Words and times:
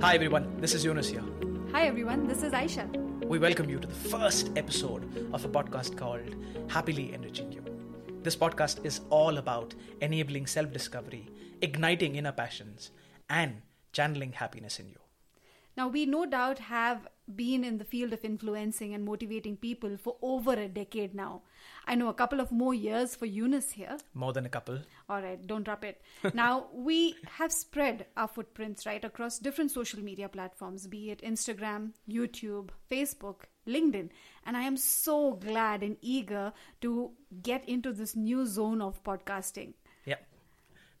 Hi 0.00 0.14
everyone, 0.14 0.56
this 0.60 0.72
is 0.72 0.82
Yunus 0.82 1.10
here. 1.10 1.22
Hi 1.72 1.82
everyone, 1.86 2.26
this 2.26 2.42
is 2.42 2.52
Aisha. 2.54 2.86
We 3.26 3.38
welcome 3.38 3.68
you 3.68 3.78
to 3.78 3.86
the 3.86 3.94
first 3.94 4.50
episode 4.56 5.04
of 5.34 5.44
a 5.44 5.48
podcast 5.48 5.96
called 5.98 6.34
Happily 6.68 7.12
Enriching 7.12 7.52
You. 7.52 7.62
This 8.22 8.34
podcast 8.34 8.84
is 8.84 9.02
all 9.10 9.36
about 9.36 9.74
enabling 10.00 10.46
self 10.46 10.72
discovery, 10.72 11.28
igniting 11.60 12.16
inner 12.16 12.32
passions, 12.32 12.92
and 13.28 13.60
channeling 13.92 14.32
happiness 14.32 14.80
in 14.80 14.88
you. 14.88 15.00
Now, 15.76 15.88
we 15.88 16.06
no 16.06 16.24
doubt 16.24 16.58
have 16.60 17.06
been 17.36 17.64
in 17.64 17.78
the 17.78 17.84
field 17.84 18.12
of 18.12 18.24
influencing 18.24 18.94
and 18.94 19.04
motivating 19.04 19.56
people 19.56 19.96
for 19.96 20.16
over 20.22 20.52
a 20.52 20.68
decade 20.68 21.14
now. 21.14 21.42
I 21.86 21.94
know 21.94 22.08
a 22.08 22.14
couple 22.14 22.40
of 22.40 22.52
more 22.52 22.74
years 22.74 23.16
for 23.16 23.26
Yunus 23.26 23.72
here. 23.72 23.98
More 24.14 24.32
than 24.32 24.46
a 24.46 24.48
couple. 24.48 24.78
All 25.08 25.20
right, 25.20 25.44
don't 25.46 25.64
drop 25.64 25.84
it. 25.84 26.00
now, 26.34 26.66
we 26.72 27.16
have 27.38 27.52
spread 27.52 28.06
our 28.16 28.28
footprints 28.28 28.86
right 28.86 29.04
across 29.04 29.38
different 29.38 29.70
social 29.70 30.00
media 30.00 30.28
platforms, 30.28 30.86
be 30.86 31.10
it 31.10 31.22
Instagram, 31.22 31.92
YouTube, 32.08 32.70
Facebook, 32.90 33.44
LinkedIn. 33.66 34.10
And 34.46 34.56
I 34.56 34.62
am 34.62 34.76
so 34.76 35.32
glad 35.32 35.82
and 35.82 35.96
eager 36.00 36.52
to 36.80 37.10
get 37.42 37.68
into 37.68 37.92
this 37.92 38.16
new 38.16 38.46
zone 38.46 38.80
of 38.82 39.02
podcasting. 39.04 39.74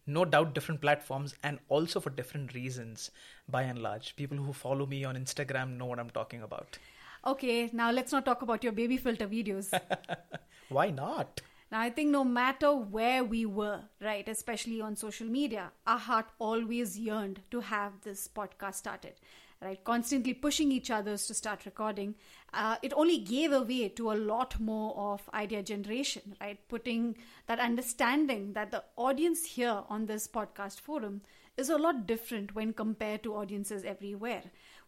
No 0.06 0.24
doubt 0.24 0.54
different 0.54 0.80
platforms 0.80 1.34
and 1.42 1.58
also 1.68 2.00
for 2.00 2.10
different 2.10 2.54
reasons 2.54 3.10
by 3.48 3.62
and 3.62 3.78
large. 3.78 4.16
People 4.16 4.38
who 4.38 4.52
follow 4.52 4.86
me 4.86 5.04
on 5.04 5.16
Instagram 5.16 5.76
know 5.76 5.86
what 5.86 5.98
I'm 5.98 6.10
talking 6.10 6.42
about. 6.42 6.78
Okay, 7.26 7.70
now 7.72 7.90
let's 7.90 8.12
not 8.12 8.24
talk 8.24 8.42
about 8.42 8.64
your 8.64 8.72
baby 8.72 8.96
filter 8.96 9.26
videos. 9.28 9.78
Why 10.68 10.90
not? 10.90 11.42
Now, 11.70 11.80
I 11.80 11.90
think 11.90 12.10
no 12.10 12.24
matter 12.24 12.74
where 12.74 13.22
we 13.22 13.46
were, 13.46 13.82
right, 14.00 14.28
especially 14.28 14.80
on 14.80 14.96
social 14.96 15.26
media, 15.26 15.70
our 15.86 15.98
heart 15.98 16.26
always 16.40 16.98
yearned 16.98 17.42
to 17.52 17.60
have 17.60 17.92
this 18.02 18.26
podcast 18.26 18.74
started, 18.74 19.14
right? 19.62 19.82
Constantly 19.84 20.34
pushing 20.34 20.72
each 20.72 20.90
others 20.90 21.26
to 21.26 21.34
start 21.34 21.64
recording. 21.64 22.14
Uh, 22.52 22.76
it 22.82 22.92
only 22.94 23.18
gave 23.18 23.52
away 23.52 23.88
to 23.88 24.10
a 24.10 24.14
lot 24.14 24.58
more 24.58 24.96
of 24.96 25.28
idea 25.34 25.62
generation, 25.62 26.34
right? 26.40 26.58
Putting 26.68 27.16
that 27.46 27.58
understanding 27.58 28.54
that 28.54 28.70
the 28.70 28.82
audience 28.96 29.44
here 29.44 29.82
on 29.88 30.06
this 30.06 30.26
podcast 30.26 30.80
forum 30.80 31.20
is 31.56 31.68
a 31.68 31.76
lot 31.76 32.06
different 32.06 32.54
when 32.54 32.72
compared 32.72 33.22
to 33.22 33.34
audiences 33.34 33.84
everywhere. 33.84 34.42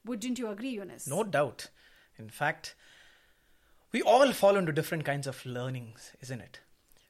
Wouldn't 0.05 0.39
you 0.39 0.48
agree, 0.48 0.70
Yunus? 0.70 1.06
No 1.06 1.23
doubt. 1.23 1.69
In 2.19 2.28
fact, 2.28 2.75
we 3.93 4.00
all 4.03 4.33
fall 4.33 4.56
into 4.56 4.73
different 4.73 5.05
kinds 5.05 5.27
of 5.27 5.45
learnings, 5.45 6.12
isn't 6.20 6.41
it? 6.41 6.61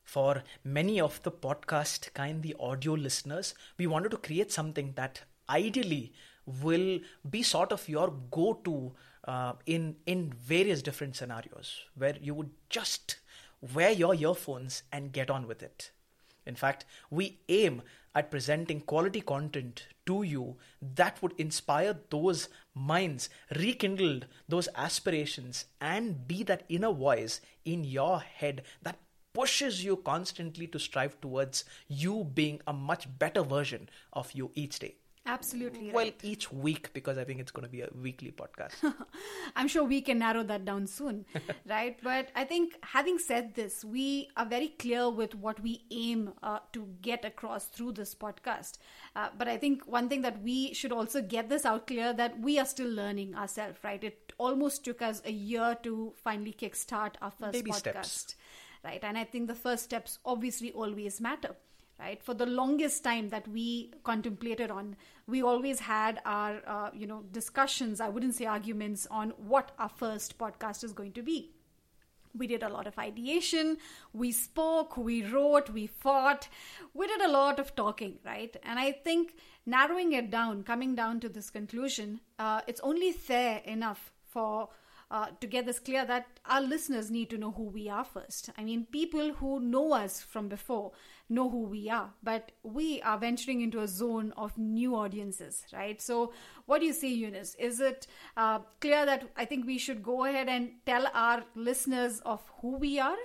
For 0.02 0.42
many 0.64 1.00
of 1.00 1.22
the 1.22 1.30
podcast 1.30 2.12
kind, 2.12 2.42
the 2.42 2.56
audio 2.58 2.94
listeners, 2.94 3.54
we 3.78 3.86
wanted 3.86 4.10
to 4.10 4.16
create 4.16 4.52
something 4.52 4.92
that 4.96 5.22
ideally 5.48 6.12
will 6.46 7.00
be 7.28 7.42
sort 7.42 7.72
of 7.72 7.88
your 7.88 8.12
go 8.30 8.54
to 8.64 8.92
uh, 9.24 9.52
in, 9.66 9.96
in 10.06 10.32
various 10.32 10.82
different 10.82 11.16
scenarios 11.16 11.82
where 11.94 12.16
you 12.20 12.34
would 12.34 12.50
just 12.68 13.16
wear 13.74 13.90
your 13.90 14.14
earphones 14.14 14.82
and 14.92 15.12
get 15.12 15.30
on 15.30 15.46
with 15.46 15.62
it. 15.62 15.90
In 16.44 16.56
fact, 16.56 16.84
we 17.10 17.38
aim 17.48 17.82
at 18.14 18.30
presenting 18.30 18.80
quality 18.80 19.20
content 19.20 19.86
to 20.06 20.22
you 20.22 20.56
that 20.96 21.22
would 21.22 21.32
inspire 21.38 21.96
those 22.10 22.48
minds, 22.74 23.30
rekindle 23.56 24.20
those 24.48 24.68
aspirations, 24.74 25.66
and 25.80 26.26
be 26.26 26.42
that 26.42 26.64
inner 26.68 26.92
voice 26.92 27.40
in 27.64 27.84
your 27.84 28.20
head 28.20 28.62
that 28.82 28.98
pushes 29.32 29.84
you 29.84 29.96
constantly 29.96 30.66
to 30.66 30.78
strive 30.78 31.18
towards 31.20 31.64
you 31.88 32.24
being 32.34 32.60
a 32.66 32.72
much 32.72 33.06
better 33.18 33.42
version 33.42 33.88
of 34.12 34.32
you 34.32 34.50
each 34.54 34.78
day. 34.78 34.96
Absolutely. 35.24 35.92
Well, 35.92 36.06
right. 36.06 36.20
each 36.22 36.52
week 36.52 36.92
because 36.92 37.16
I 37.16 37.24
think 37.24 37.38
it's 37.38 37.52
going 37.52 37.64
to 37.64 37.70
be 37.70 37.82
a 37.82 37.88
weekly 37.94 38.32
podcast. 38.32 38.72
I'm 39.56 39.68
sure 39.68 39.84
we 39.84 40.00
can 40.00 40.18
narrow 40.18 40.42
that 40.42 40.64
down 40.64 40.88
soon, 40.88 41.26
right? 41.68 41.96
But 42.02 42.30
I 42.34 42.44
think 42.44 42.76
having 42.82 43.18
said 43.18 43.54
this, 43.54 43.84
we 43.84 44.28
are 44.36 44.44
very 44.44 44.68
clear 44.68 45.08
with 45.10 45.36
what 45.36 45.60
we 45.60 45.84
aim 45.92 46.32
uh, 46.42 46.58
to 46.72 46.88
get 47.02 47.24
across 47.24 47.66
through 47.66 47.92
this 47.92 48.16
podcast. 48.16 48.78
Uh, 49.14 49.28
but 49.38 49.46
I 49.46 49.58
think 49.58 49.86
one 49.86 50.08
thing 50.08 50.22
that 50.22 50.42
we 50.42 50.74
should 50.74 50.92
also 50.92 51.22
get 51.22 51.48
this 51.48 51.64
out 51.64 51.86
clear 51.86 52.12
that 52.12 52.40
we 52.40 52.58
are 52.58 52.66
still 52.66 52.90
learning 52.90 53.36
ourselves, 53.36 53.78
right? 53.84 54.02
It 54.02 54.32
almost 54.38 54.84
took 54.84 55.02
us 55.02 55.22
a 55.24 55.32
year 55.32 55.76
to 55.84 56.14
finally 56.16 56.52
kickstart 56.52 57.14
our 57.22 57.30
first 57.30 57.52
Baby 57.52 57.70
podcast, 57.70 58.04
steps. 58.06 58.34
right? 58.84 59.02
And 59.04 59.16
I 59.16 59.22
think 59.22 59.46
the 59.46 59.54
first 59.54 59.84
steps 59.84 60.18
obviously 60.24 60.72
always 60.72 61.20
matter 61.20 61.54
right? 61.98 62.22
For 62.22 62.34
the 62.34 62.46
longest 62.46 63.04
time 63.04 63.28
that 63.30 63.46
we 63.48 63.92
contemplated 64.04 64.70
on 64.70 64.96
we 65.26 65.42
always 65.42 65.80
had 65.80 66.20
our 66.24 66.60
uh, 66.66 66.90
you 66.92 67.06
know 67.06 67.22
discussions 67.30 68.00
i 68.00 68.08
wouldn't 68.08 68.34
say 68.34 68.44
arguments 68.44 69.06
on 69.10 69.30
what 69.36 69.72
our 69.78 69.88
first 69.88 70.38
podcast 70.38 70.84
is 70.84 70.92
going 70.92 71.12
to 71.12 71.22
be. 71.22 71.52
We 72.34 72.46
did 72.46 72.62
a 72.62 72.68
lot 72.70 72.86
of 72.86 72.98
ideation 72.98 73.76
we 74.12 74.32
spoke 74.32 74.96
we 74.96 75.22
wrote 75.24 75.68
we 75.70 75.86
fought 75.86 76.48
we 76.94 77.06
did 77.06 77.20
a 77.20 77.28
lot 77.28 77.58
of 77.60 77.74
talking 77.76 78.18
right? 78.24 78.56
And 78.64 78.78
i 78.78 78.92
think 78.92 79.34
narrowing 79.66 80.12
it 80.12 80.30
down 80.30 80.62
coming 80.62 80.94
down 80.94 81.20
to 81.20 81.28
this 81.28 81.50
conclusion 81.50 82.20
uh, 82.38 82.62
it's 82.66 82.80
only 82.80 83.12
fair 83.12 83.58
enough 83.64 84.12
for 84.26 84.70
uh, 85.12 85.26
to 85.40 85.46
get 85.46 85.66
this 85.66 85.78
clear 85.78 86.06
that 86.06 86.26
our 86.46 86.62
listeners 86.62 87.10
need 87.10 87.28
to 87.28 87.36
know 87.36 87.50
who 87.52 87.64
we 87.64 87.86
are 87.88 88.02
first. 88.04 88.48
I 88.56 88.64
mean, 88.64 88.86
people 88.90 89.34
who 89.34 89.60
know 89.60 89.92
us 89.92 90.22
from 90.22 90.48
before 90.48 90.92
know 91.28 91.50
who 91.50 91.64
we 91.64 91.90
are, 91.90 92.14
but 92.22 92.52
we 92.62 93.02
are 93.02 93.18
venturing 93.18 93.60
into 93.60 93.80
a 93.80 93.86
zone 93.86 94.32
of 94.38 94.56
new 94.56 94.96
audiences, 94.96 95.66
right? 95.70 96.00
So, 96.00 96.32
what 96.64 96.80
do 96.80 96.86
you 96.86 96.94
say, 96.94 97.08
Yunus? 97.08 97.54
Is 97.58 97.78
it 97.78 98.06
uh, 98.38 98.60
clear 98.80 99.04
that 99.04 99.28
I 99.36 99.44
think 99.44 99.66
we 99.66 99.76
should 99.76 100.02
go 100.02 100.24
ahead 100.24 100.48
and 100.48 100.70
tell 100.86 101.06
our 101.12 101.44
listeners 101.54 102.20
of 102.24 102.40
who 102.62 102.78
we 102.78 102.98
are? 102.98 103.18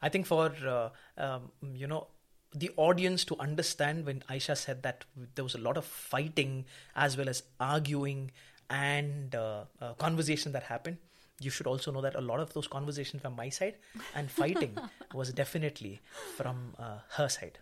I 0.00 0.08
think 0.08 0.26
for 0.26 0.52
uh, 0.64 0.90
um, 1.20 1.50
you 1.74 1.88
know 1.88 2.06
the 2.54 2.70
audience 2.76 3.24
to 3.24 3.36
understand 3.40 4.06
when 4.06 4.20
Aisha 4.30 4.56
said 4.56 4.82
that 4.84 5.04
there 5.34 5.44
was 5.44 5.54
a 5.54 5.58
lot 5.58 5.76
of 5.76 5.84
fighting 5.84 6.66
as 6.94 7.16
well 7.16 7.28
as 7.28 7.42
arguing 7.58 8.30
and 8.72 9.34
uh, 9.34 9.64
uh, 9.80 9.92
conversation 9.94 10.52
that 10.52 10.64
happened. 10.64 10.96
You 11.40 11.50
should 11.50 11.66
also 11.66 11.92
know 11.92 12.00
that 12.00 12.14
a 12.14 12.20
lot 12.20 12.40
of 12.40 12.52
those 12.54 12.66
conversations 12.66 13.20
from 13.22 13.36
my 13.36 13.48
side 13.50 13.74
and 14.14 14.30
fighting 14.40 14.76
was 15.12 15.32
definitely 15.32 16.00
from 16.36 16.74
uh, 16.78 16.98
her 17.10 17.28
side. 17.28 17.58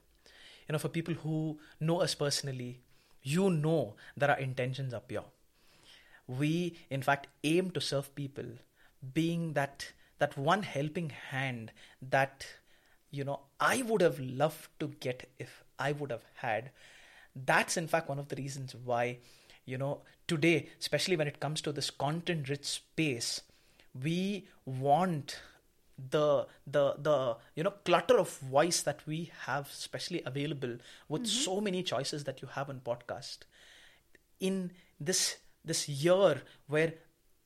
You 0.68 0.72
know, 0.74 0.78
for 0.78 0.88
people 0.88 1.14
who 1.14 1.58
know 1.80 2.00
us 2.00 2.14
personally, 2.14 2.80
you 3.22 3.50
know 3.50 3.96
that 4.16 4.30
our 4.30 4.38
intentions 4.38 4.94
are 4.94 5.00
pure. 5.00 5.24
We, 6.28 6.76
in 6.90 7.02
fact, 7.02 7.26
aim 7.42 7.72
to 7.72 7.80
serve 7.80 8.14
people, 8.14 8.44
being 9.14 9.54
that 9.54 9.92
that 10.18 10.36
one 10.36 10.62
helping 10.62 11.10
hand 11.10 11.72
that 12.02 12.46
you 13.10 13.24
know 13.24 13.40
I 13.58 13.82
would 13.82 14.02
have 14.02 14.20
loved 14.20 14.68
to 14.78 14.88
get 15.00 15.28
if 15.38 15.64
I 15.78 15.92
would 15.92 16.10
have 16.10 16.24
had. 16.36 16.70
That's 17.34 17.76
in 17.76 17.88
fact 17.88 18.08
one 18.08 18.18
of 18.18 18.28
the 18.28 18.36
reasons 18.36 18.76
why 18.76 19.18
you 19.64 19.78
know 19.78 20.02
today 20.32 20.56
especially 20.80 21.16
when 21.20 21.28
it 21.32 21.40
comes 21.44 21.60
to 21.60 21.72
this 21.78 21.90
content 21.90 22.48
rich 22.48 22.66
space 22.78 23.30
we 24.08 24.46
want 24.64 25.40
the 26.10 26.46
the 26.66 26.94
the 26.98 27.36
you 27.54 27.62
know 27.62 27.74
clutter 27.84 28.18
of 28.18 28.30
voice 28.38 28.82
that 28.82 29.06
we 29.06 29.30
have 29.46 29.68
especially 29.72 30.22
available 30.24 30.76
with 31.08 31.22
mm-hmm. 31.22 31.44
so 31.44 31.60
many 31.60 31.82
choices 31.82 32.24
that 32.24 32.40
you 32.40 32.48
have 32.48 32.70
on 32.70 32.80
podcast 32.80 33.38
in 34.38 34.70
this 34.98 35.36
this 35.64 35.88
year 35.88 36.42
where 36.68 36.94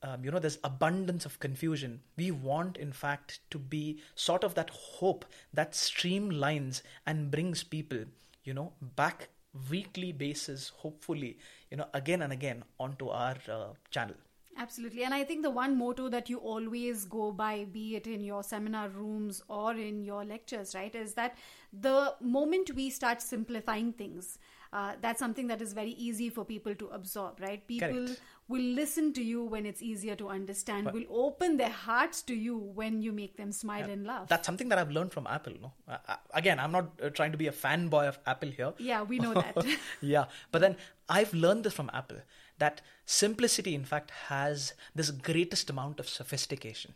um, 0.02 0.24
you 0.24 0.30
know 0.30 0.38
there's 0.38 0.58
abundance 0.62 1.24
of 1.24 1.40
confusion 1.40 2.00
we 2.16 2.30
want 2.30 2.76
in 2.76 2.92
fact 2.92 3.40
to 3.50 3.58
be 3.58 3.98
sort 4.14 4.44
of 4.44 4.54
that 4.54 4.70
hope 4.70 5.24
that 5.52 5.72
streamlines 5.72 6.82
and 7.06 7.30
brings 7.30 7.64
people 7.64 8.04
you 8.44 8.54
know 8.54 8.72
back 8.96 9.28
weekly 9.70 10.12
basis 10.12 10.72
hopefully 10.76 11.38
you 11.70 11.76
know 11.76 11.86
again 11.94 12.22
and 12.22 12.32
again 12.32 12.64
onto 12.78 13.08
our 13.08 13.36
uh, 13.48 13.68
channel 13.90 14.16
Absolutely. 14.56 15.02
And 15.02 15.12
I 15.12 15.24
think 15.24 15.42
the 15.42 15.50
one 15.50 15.76
motto 15.76 16.08
that 16.08 16.30
you 16.30 16.38
always 16.38 17.04
go 17.04 17.32
by, 17.32 17.64
be 17.64 17.96
it 17.96 18.06
in 18.06 18.22
your 18.22 18.42
seminar 18.42 18.88
rooms 18.88 19.42
or 19.48 19.74
in 19.74 20.04
your 20.04 20.24
lectures, 20.24 20.74
right, 20.74 20.94
is 20.94 21.14
that 21.14 21.36
the 21.72 22.14
moment 22.20 22.70
we 22.74 22.90
start 22.90 23.20
simplifying 23.20 23.92
things, 23.92 24.38
uh, 24.74 24.92
that's 25.00 25.20
something 25.20 25.46
that 25.46 25.62
is 25.62 25.72
very 25.72 25.92
easy 25.92 26.28
for 26.36 26.44
people 26.44 26.74
to 26.74 26.86
absorb, 26.88 27.40
right? 27.40 27.66
People 27.66 28.06
Correct. 28.06 28.20
will 28.48 28.68
listen 28.78 29.12
to 29.18 29.22
you 29.22 29.44
when 29.44 29.66
it's 29.66 29.82
easier 29.90 30.16
to 30.16 30.28
understand, 30.28 30.84
But- 30.86 30.94
will 30.94 31.06
open 31.26 31.56
their 31.56 31.70
hearts 31.70 32.22
to 32.30 32.34
you 32.34 32.56
when 32.80 33.00
you 33.00 33.12
make 33.12 33.36
them 33.36 33.52
smile 33.52 33.88
and 33.94 34.04
laugh. 34.06 34.28
that's 34.28 34.46
something 34.50 34.68
that 34.72 34.78
i've 34.78 34.90
learned 34.96 35.12
from 35.16 35.26
apple 35.36 35.54
no 35.62 35.72
uh, 35.88 35.96
uh, 36.08 36.16
again 36.40 36.58
i'm 36.64 36.72
not 36.72 36.90
uh, 37.02 37.10
trying 37.18 37.32
to 37.36 37.38
be 37.42 37.46
a 37.46 37.52
fanboy 37.52 38.02
of 38.08 38.18
apple 38.32 38.50
here 38.58 38.72
yeah, 38.78 39.02
we 39.02 39.18
know 39.18 39.32
that. 39.34 39.66
yeah 40.00 40.24
but 40.52 40.60
then 40.64 40.76
i've 41.08 41.32
learned 41.44 41.64
this 41.68 41.72
from 41.78 41.90
apple 42.00 42.18
that 42.58 42.80
simplicity 43.06 43.74
in 43.74 43.84
fact 43.84 44.10
has 44.28 44.72
this 44.94 45.10
greatest 45.10 45.70
amount 45.70 46.00
of 46.00 46.08
sophistication 46.08 46.94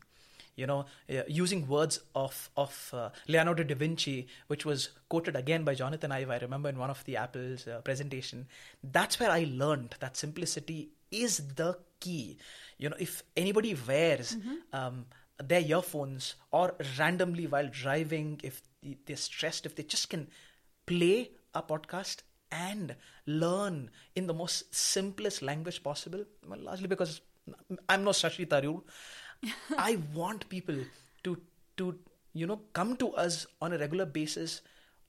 you 0.58 0.66
know, 0.66 0.86
uh, 1.08 1.22
using 1.28 1.66
words 1.68 2.00
of 2.14 2.50
of 2.56 2.90
uh, 2.92 3.10
Leonardo 3.28 3.62
da 3.62 3.76
Vinci, 3.76 4.26
which 4.48 4.64
was 4.66 4.90
quoted 5.08 5.36
again 5.36 5.62
by 5.62 5.74
Jonathan 5.74 6.10
Ive. 6.10 6.30
I 6.30 6.38
remember 6.38 6.68
in 6.68 6.78
one 6.78 6.90
of 6.90 7.04
the 7.04 7.16
Apple's 7.16 7.68
uh, 7.68 7.80
presentation. 7.82 8.48
That's 8.82 9.20
where 9.20 9.30
I 9.30 9.46
learned 9.48 9.94
that 10.00 10.16
simplicity 10.16 10.90
is 11.12 11.38
the 11.54 11.78
key. 12.00 12.38
You 12.76 12.90
know, 12.90 12.96
if 12.98 13.22
anybody 13.36 13.76
wears 13.86 14.36
um, 14.72 15.06
their 15.42 15.60
earphones 15.60 16.34
or 16.50 16.74
randomly 16.98 17.46
while 17.46 17.68
driving, 17.68 18.40
if 18.42 18.60
they're 19.06 19.16
stressed, 19.16 19.64
if 19.64 19.76
they 19.76 19.84
just 19.84 20.10
can 20.10 20.26
play 20.86 21.30
a 21.54 21.62
podcast 21.62 22.22
and 22.50 22.96
learn 23.26 23.90
in 24.16 24.26
the 24.26 24.34
most 24.34 24.74
simplest 24.74 25.40
language 25.40 25.82
possible, 25.82 26.24
well, 26.48 26.58
largely 26.58 26.88
because 26.88 27.20
I'm 27.88 28.04
no 28.04 28.10
Shashi 28.10 28.46
Tharoor. 28.46 28.82
I 29.78 29.98
want 30.14 30.48
people 30.48 30.76
to 31.24 31.38
to 31.76 31.98
you 32.32 32.46
know 32.46 32.60
come 32.72 32.96
to 32.96 33.12
us 33.12 33.46
on 33.60 33.72
a 33.72 33.78
regular 33.78 34.06
basis 34.06 34.60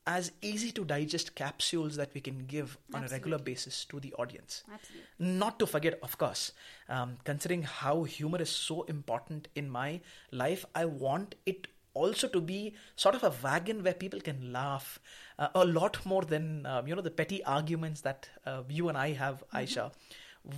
as 0.07 0.31
easy 0.41 0.71
to 0.71 0.83
digest 0.85 1.35
capsules 1.35 1.95
that 1.95 2.13
we 2.15 2.21
can 2.21 2.45
give 2.47 2.77
on 2.93 3.03
a 3.03 3.07
regular 3.07 3.37
basis 3.37 3.85
to 3.85 3.99
the 3.99 4.11
audience. 4.13 4.63
Absolutely. 4.73 5.05
Not 5.19 5.59
to 5.59 5.67
forget, 5.67 5.99
of 6.01 6.17
course, 6.17 6.51
um, 6.87 7.17
considering 7.25 7.61
how 7.61 8.03
humor 8.03 8.41
is 8.41 8.49
so 8.49 8.83
important 8.83 9.49
in 9.55 9.69
my 9.69 10.01
life, 10.31 10.65
I 10.73 10.85
want 10.85 11.35
it 11.45 11.67
also 11.93 12.27
to 12.27 12.41
be 12.41 12.73
sort 12.95 13.13
of 13.15 13.23
a 13.23 13.33
wagon 13.43 13.83
where 13.83 13.93
people 13.93 14.19
can 14.19 14.51
laugh 14.51 14.99
uh, 15.37 15.49
a 15.53 15.65
lot 15.65 16.03
more 16.05 16.23
than 16.23 16.65
um, 16.65 16.87
you 16.87 16.95
know 16.95 17.01
the 17.01 17.11
petty 17.11 17.43
arguments 17.43 18.01
that 18.01 18.29
uh, 18.45 18.63
you 18.69 18.89
and 18.89 18.97
I 18.97 19.11
have, 19.11 19.43
Aisha. 19.53 19.91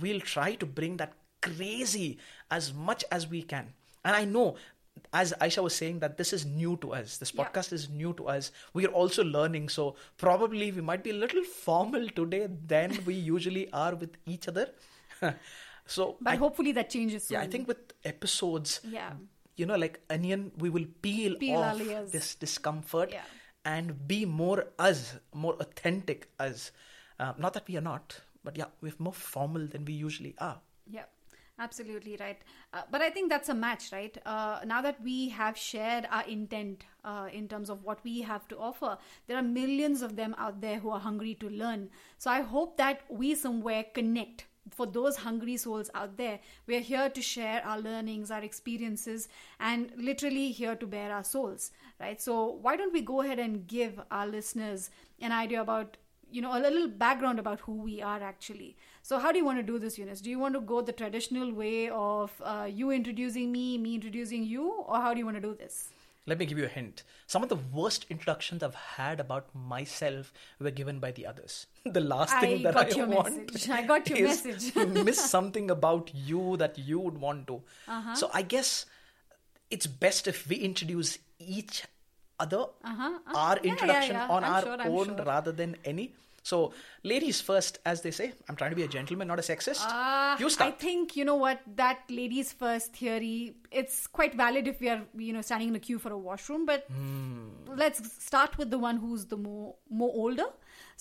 We'll 0.00 0.20
try 0.20 0.54
to 0.54 0.64
bring 0.66 0.96
that 0.98 1.12
crazy 1.42 2.18
as 2.50 2.72
much 2.72 3.04
as 3.10 3.28
we 3.28 3.42
can, 3.42 3.72
and 4.04 4.16
I 4.16 4.24
know. 4.24 4.56
As 5.18 5.32
Aisha 5.40 5.62
was 5.62 5.74
saying, 5.74 6.00
that 6.00 6.18
this 6.18 6.32
is 6.34 6.44
new 6.44 6.76
to 6.82 6.92
us. 6.92 7.16
This 7.16 7.30
Yeah. 7.34 7.42
podcast 7.44 7.72
is 7.72 7.88
new 7.88 8.12
to 8.18 8.26
us. 8.32 8.50
We 8.74 8.84
are 8.86 8.90
also 9.02 9.24
learning, 9.24 9.70
so 9.74 9.96
probably 10.18 10.66
we 10.70 10.82
might 10.88 11.02
be 11.02 11.10
a 11.12 11.14
little 11.14 11.42
formal 11.44 12.08
today 12.10 12.46
than 12.72 12.98
we 13.06 13.14
usually 13.14 13.62
are 13.72 13.94
with 13.94 14.18
each 14.26 14.48
other. 14.48 14.66
so, 15.86 16.16
But 16.20 16.34
I, 16.34 16.36
hopefully 16.36 16.72
that 16.72 16.90
changes 16.90 17.24
soon. 17.24 17.36
yeah, 17.36 17.42
I 17.42 17.46
think 17.46 17.68
with 17.68 17.78
episodes, 18.04 18.80
Yeah. 18.84 19.14
you 19.56 19.64
know, 19.66 19.76
like 19.76 20.00
onion, 20.10 20.52
we 20.58 20.68
will 20.68 20.86
peel, 21.00 21.36
Peel 21.36 21.60
off 21.62 21.78
this 22.12 22.34
discomfort 22.34 23.10
Yeah. 23.12 23.24
and 23.64 24.06
be 24.06 24.24
more 24.26 24.66
us, 24.78 25.14
more 25.32 25.54
authentic 25.54 26.28
us. 26.38 26.70
Uh, 27.18 27.32
not 27.38 27.54
that 27.54 27.66
we 27.66 27.78
are 27.78 27.86
not, 27.92 28.20
but 28.44 28.58
yeah, 28.58 28.66
we're 28.82 28.92
more 28.98 29.14
formal 29.14 29.66
than 29.66 29.84
we 29.86 29.94
usually 29.94 30.34
are. 30.38 30.60
Yeah, 30.86 31.04
absolutely 31.58 32.16
right. 32.18 32.38
Uh, 32.72 32.82
but 32.90 33.00
I 33.00 33.10
think 33.10 33.30
that's 33.30 33.48
a 33.48 33.54
match, 33.54 33.92
right? 33.92 34.16
Uh, 34.26 34.60
now 34.66 34.82
that 34.82 35.00
we 35.02 35.28
have 35.30 35.56
shared 35.56 36.06
our 36.10 36.24
intent 36.24 36.84
uh, 37.04 37.28
in 37.32 37.48
terms 37.48 37.70
of 37.70 37.84
what 37.84 38.02
we 38.04 38.22
have 38.22 38.48
to 38.48 38.58
offer, 38.58 38.98
there 39.26 39.36
are 39.36 39.42
millions 39.42 40.02
of 40.02 40.16
them 40.16 40.34
out 40.38 40.60
there 40.60 40.78
who 40.78 40.90
are 40.90 41.00
hungry 41.00 41.34
to 41.36 41.48
learn. 41.48 41.90
So 42.18 42.30
I 42.30 42.40
hope 42.40 42.76
that 42.78 43.02
we 43.08 43.34
somewhere 43.34 43.84
connect. 43.94 44.46
For 44.70 44.86
those 44.86 45.16
hungry 45.16 45.56
souls 45.56 45.90
out 45.92 46.16
there, 46.16 46.38
we 46.68 46.76
are 46.76 46.80
here 46.80 47.10
to 47.10 47.20
share 47.20 47.66
our 47.66 47.80
learnings, 47.80 48.30
our 48.30 48.42
experiences, 48.42 49.28
and 49.58 49.90
literally 49.96 50.52
here 50.52 50.76
to 50.76 50.86
bear 50.86 51.12
our 51.12 51.24
souls, 51.24 51.72
right? 51.98 52.20
So, 52.22 52.60
why 52.62 52.76
don't 52.76 52.92
we 52.92 53.00
go 53.00 53.22
ahead 53.22 53.40
and 53.40 53.66
give 53.66 54.00
our 54.12 54.24
listeners 54.24 54.88
an 55.20 55.32
idea 55.32 55.60
about 55.60 55.96
you 56.32 56.42
know 56.42 56.52
a 56.58 56.60
little 56.66 56.88
background 57.02 57.38
about 57.38 57.60
who 57.60 57.74
we 57.88 57.94
are 58.10 58.20
actually 58.28 58.68
so 59.10 59.18
how 59.24 59.32
do 59.32 59.38
you 59.38 59.44
want 59.44 59.58
to 59.58 59.66
do 59.72 59.78
this 59.86 59.98
Yunus 59.98 60.20
do 60.26 60.30
you 60.30 60.38
want 60.44 60.54
to 60.54 60.60
go 60.60 60.80
the 60.90 60.92
traditional 61.00 61.52
way 61.62 61.88
of 61.90 62.32
uh, 62.52 62.68
you 62.80 62.90
introducing 62.98 63.50
me 63.56 63.66
me 63.78 63.94
introducing 63.96 64.44
you 64.54 64.70
or 64.86 64.96
how 65.06 65.12
do 65.14 65.18
you 65.24 65.26
want 65.32 65.36
to 65.42 65.48
do 65.50 65.54
this 65.64 65.82
Let 66.30 66.38
me 66.40 66.46
give 66.48 66.58
you 66.62 66.66
a 66.66 66.72
hint. 66.72 67.00
Some 67.32 67.44
of 67.44 67.48
the 67.52 67.56
worst 67.76 68.04
introductions 68.14 68.64
I've 68.66 68.76
had 68.80 69.22
about 69.22 69.46
myself 69.70 70.28
were 70.66 70.70
given 70.80 71.00
by 71.04 71.08
the 71.16 71.24
others. 71.30 71.56
The 71.96 72.02
last 72.10 72.34
I 72.36 72.42
thing 72.42 72.62
that 72.66 72.76
got 72.76 72.92
I 72.92 72.96
your 72.98 73.08
want 73.14 73.40
message. 73.40 73.64
I 73.76 73.80
got 73.88 74.10
your 74.12 74.20
message. 74.28 74.66
to 74.76 74.84
miss 75.08 75.22
something 75.32 75.72
about 75.76 76.12
you 76.28 76.44
that 76.62 76.78
you 76.90 77.00
would 77.06 77.18
want 77.24 77.42
to. 77.52 77.56
Uh-huh. 77.96 78.14
So 78.22 78.30
I 78.40 78.42
guess 78.54 78.86
it's 79.78 79.90
best 80.06 80.30
if 80.34 80.46
we 80.52 80.60
introduce 80.68 81.18
each 81.58 81.82
other, 82.46 82.64
Uh-huh. 82.92 83.10
Uh, 83.26 83.38
our 83.44 83.56
yeah, 83.56 83.60
yeah, 83.62 83.70
introduction 83.72 84.16
yeah. 84.16 84.28
on 84.38 84.44
I'm 84.44 84.52
our 84.52 84.62
sure, 84.62 84.88
own 84.98 85.16
sure. 85.16 85.24
rather 85.34 85.52
than 85.62 85.76
any. 85.94 86.12
So, 86.50 86.56
ladies 87.08 87.40
first, 87.48 87.78
as 87.90 88.00
they 88.04 88.10
say. 88.10 88.24
I'm 88.48 88.56
trying 88.60 88.70
to 88.70 88.76
be 88.78 88.82
a 88.82 88.88
gentleman, 88.94 89.28
not 89.32 89.38
a 89.42 89.42
sexist. 89.42 89.82
Uh, 89.88 90.36
you 90.40 90.48
I 90.64 90.70
think 90.72 91.14
you 91.18 91.24
know 91.28 91.36
what 91.42 91.60
that 91.82 92.00
ladies 92.20 92.50
first 92.62 92.96
theory. 93.02 93.54
It's 93.82 93.98
quite 94.08 94.34
valid 94.40 94.66
if 94.72 94.80
we 94.80 94.88
are 94.94 95.02
you 95.26 95.32
know 95.36 95.42
standing 95.50 95.68
in 95.74 95.76
a 95.80 95.82
queue 95.86 96.00
for 96.06 96.10
a 96.16 96.18
washroom. 96.30 96.66
But 96.72 96.88
Hmm. 96.96 97.44
let's 97.84 98.02
start 98.24 98.58
with 98.62 98.74
the 98.74 98.80
one 98.86 98.96
who's 99.04 99.26
the 99.34 99.38
more 99.44 99.76
more 100.02 100.10
older. 100.24 100.48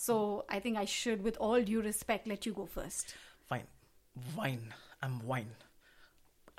So 0.06 0.20
I 0.58 0.60
think 0.68 0.78
I 0.84 0.86
should, 1.00 1.26
with 1.30 1.42
all 1.50 1.62
due 1.72 1.82
respect, 1.90 2.28
let 2.36 2.46
you 2.52 2.54
go 2.62 2.68
first. 2.78 3.16
Fine. 3.50 3.68
Wine. 4.38 4.74
I'm 5.02 5.20
wine. 5.34 5.52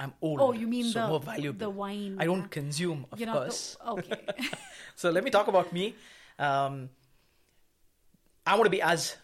I'm 0.03 0.13
old. 0.21 0.41
Oh, 0.45 0.53
you 0.53 0.67
mean 0.67 0.87
so 0.91 1.01
the- 1.03 1.09
more 1.15 1.21
valuable. 1.21 1.59
the 1.65 1.71
wine, 1.71 2.17
I 2.19 2.25
don't 2.31 2.51
consume, 2.51 3.07
of 3.13 3.21
You're 3.21 3.29
not 3.33 3.35
the- 3.35 3.41
course. 3.51 3.77
okay. 3.95 4.21
so 5.03 5.11
let 5.11 5.23
me 5.25 5.31
talk 5.31 5.47
about 5.57 5.73
me. 5.73 5.95
Um, 6.39 6.89
I 8.47 8.55
want 8.57 8.65
to 8.67 8.71
be 8.71 8.83
as 8.83 9.17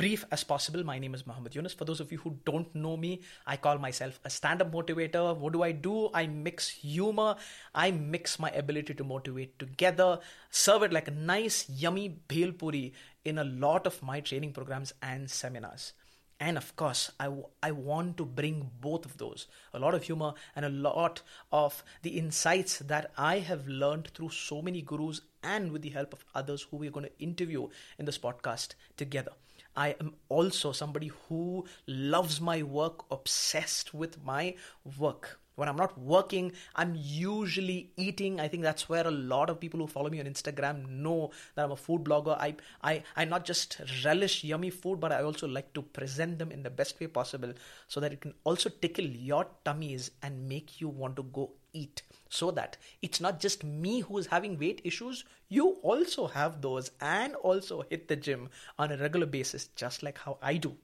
brief 0.00 0.24
as 0.30 0.44
possible. 0.44 0.84
My 0.84 0.98
name 0.98 1.14
is 1.18 1.26
Muhammad 1.26 1.54
Yunus. 1.54 1.72
For 1.72 1.86
those 1.90 2.00
of 2.04 2.12
you 2.12 2.18
who 2.18 2.36
don't 2.44 2.74
know 2.74 2.94
me, 3.04 3.22
I 3.46 3.56
call 3.56 3.78
myself 3.78 4.20
a 4.24 4.28
stand 4.28 4.60
up 4.60 4.70
motivator. 4.70 5.34
What 5.44 5.54
do 5.54 5.62
I 5.62 5.72
do? 5.72 6.10
I 6.12 6.26
mix 6.26 6.68
humor, 6.68 7.36
I 7.74 7.90
mix 7.90 8.38
my 8.38 8.50
ability 8.50 8.92
to 9.00 9.04
motivate 9.04 9.58
together, 9.58 10.18
serve 10.50 10.82
it 10.82 10.92
like 10.92 11.08
a 11.08 11.16
nice, 11.32 11.66
yummy 11.70 12.18
bhel 12.28 12.52
puri 12.58 12.92
in 13.24 13.38
a 13.38 13.44
lot 13.44 13.86
of 13.86 14.02
my 14.02 14.20
training 14.20 14.52
programs 14.52 14.92
and 15.00 15.30
seminars. 15.30 15.94
And 16.40 16.56
of 16.56 16.76
course, 16.76 17.10
I, 17.18 17.24
w- 17.24 17.48
I 17.62 17.72
want 17.72 18.16
to 18.18 18.24
bring 18.24 18.70
both 18.80 19.04
of 19.04 19.18
those 19.18 19.48
a 19.74 19.78
lot 19.80 19.94
of 19.94 20.04
humor 20.04 20.34
and 20.54 20.64
a 20.64 20.68
lot 20.68 21.22
of 21.50 21.82
the 22.02 22.16
insights 22.16 22.78
that 22.78 23.10
I 23.18 23.40
have 23.40 23.66
learned 23.66 24.08
through 24.08 24.30
so 24.30 24.62
many 24.62 24.80
gurus 24.80 25.20
and 25.42 25.72
with 25.72 25.82
the 25.82 25.90
help 25.90 26.12
of 26.12 26.24
others 26.34 26.62
who 26.62 26.76
we're 26.76 26.92
going 26.92 27.06
to 27.06 27.18
interview 27.18 27.68
in 27.98 28.04
this 28.06 28.18
podcast 28.18 28.74
together. 28.96 29.32
I 29.76 29.96
am 30.00 30.14
also 30.28 30.72
somebody 30.72 31.10
who 31.28 31.64
loves 31.86 32.40
my 32.40 32.62
work, 32.62 33.04
obsessed 33.10 33.92
with 33.92 34.24
my 34.24 34.54
work. 34.98 35.37
When 35.58 35.68
I'm 35.68 35.76
not 35.76 35.98
working, 35.98 36.52
I'm 36.76 36.94
usually 36.96 37.90
eating. 37.96 38.38
I 38.38 38.46
think 38.46 38.62
that's 38.62 38.88
where 38.88 39.04
a 39.04 39.10
lot 39.10 39.50
of 39.50 39.58
people 39.58 39.80
who 39.80 39.88
follow 39.88 40.08
me 40.08 40.20
on 40.20 40.26
Instagram 40.26 40.88
know 40.88 41.32
that 41.56 41.64
I'm 41.64 41.72
a 41.72 41.76
food 41.76 42.04
blogger. 42.04 42.38
I, 42.38 42.54
I, 42.80 43.02
I 43.16 43.24
not 43.24 43.44
just 43.44 43.80
relish 44.04 44.44
yummy 44.44 44.70
food, 44.70 45.00
but 45.00 45.10
I 45.10 45.24
also 45.24 45.48
like 45.48 45.72
to 45.74 45.82
present 45.82 46.38
them 46.38 46.52
in 46.52 46.62
the 46.62 46.70
best 46.70 47.00
way 47.00 47.08
possible 47.08 47.52
so 47.88 47.98
that 47.98 48.12
it 48.12 48.20
can 48.20 48.34
also 48.44 48.68
tickle 48.68 49.04
your 49.04 49.48
tummies 49.64 50.12
and 50.22 50.48
make 50.48 50.80
you 50.80 50.88
want 50.88 51.16
to 51.16 51.24
go 51.24 51.50
eat. 51.72 52.02
So 52.28 52.52
that 52.52 52.76
it's 53.02 53.20
not 53.20 53.40
just 53.40 53.64
me 53.64 54.00
who 54.00 54.18
is 54.18 54.28
having 54.28 54.58
weight 54.60 54.80
issues, 54.84 55.24
you 55.48 55.78
also 55.82 56.28
have 56.28 56.60
those 56.60 56.92
and 57.00 57.34
also 57.34 57.82
hit 57.90 58.06
the 58.06 58.16
gym 58.16 58.48
on 58.78 58.92
a 58.92 58.96
regular 58.96 59.26
basis, 59.26 59.70
just 59.74 60.04
like 60.04 60.18
how 60.18 60.38
I 60.40 60.56
do. 60.56 60.76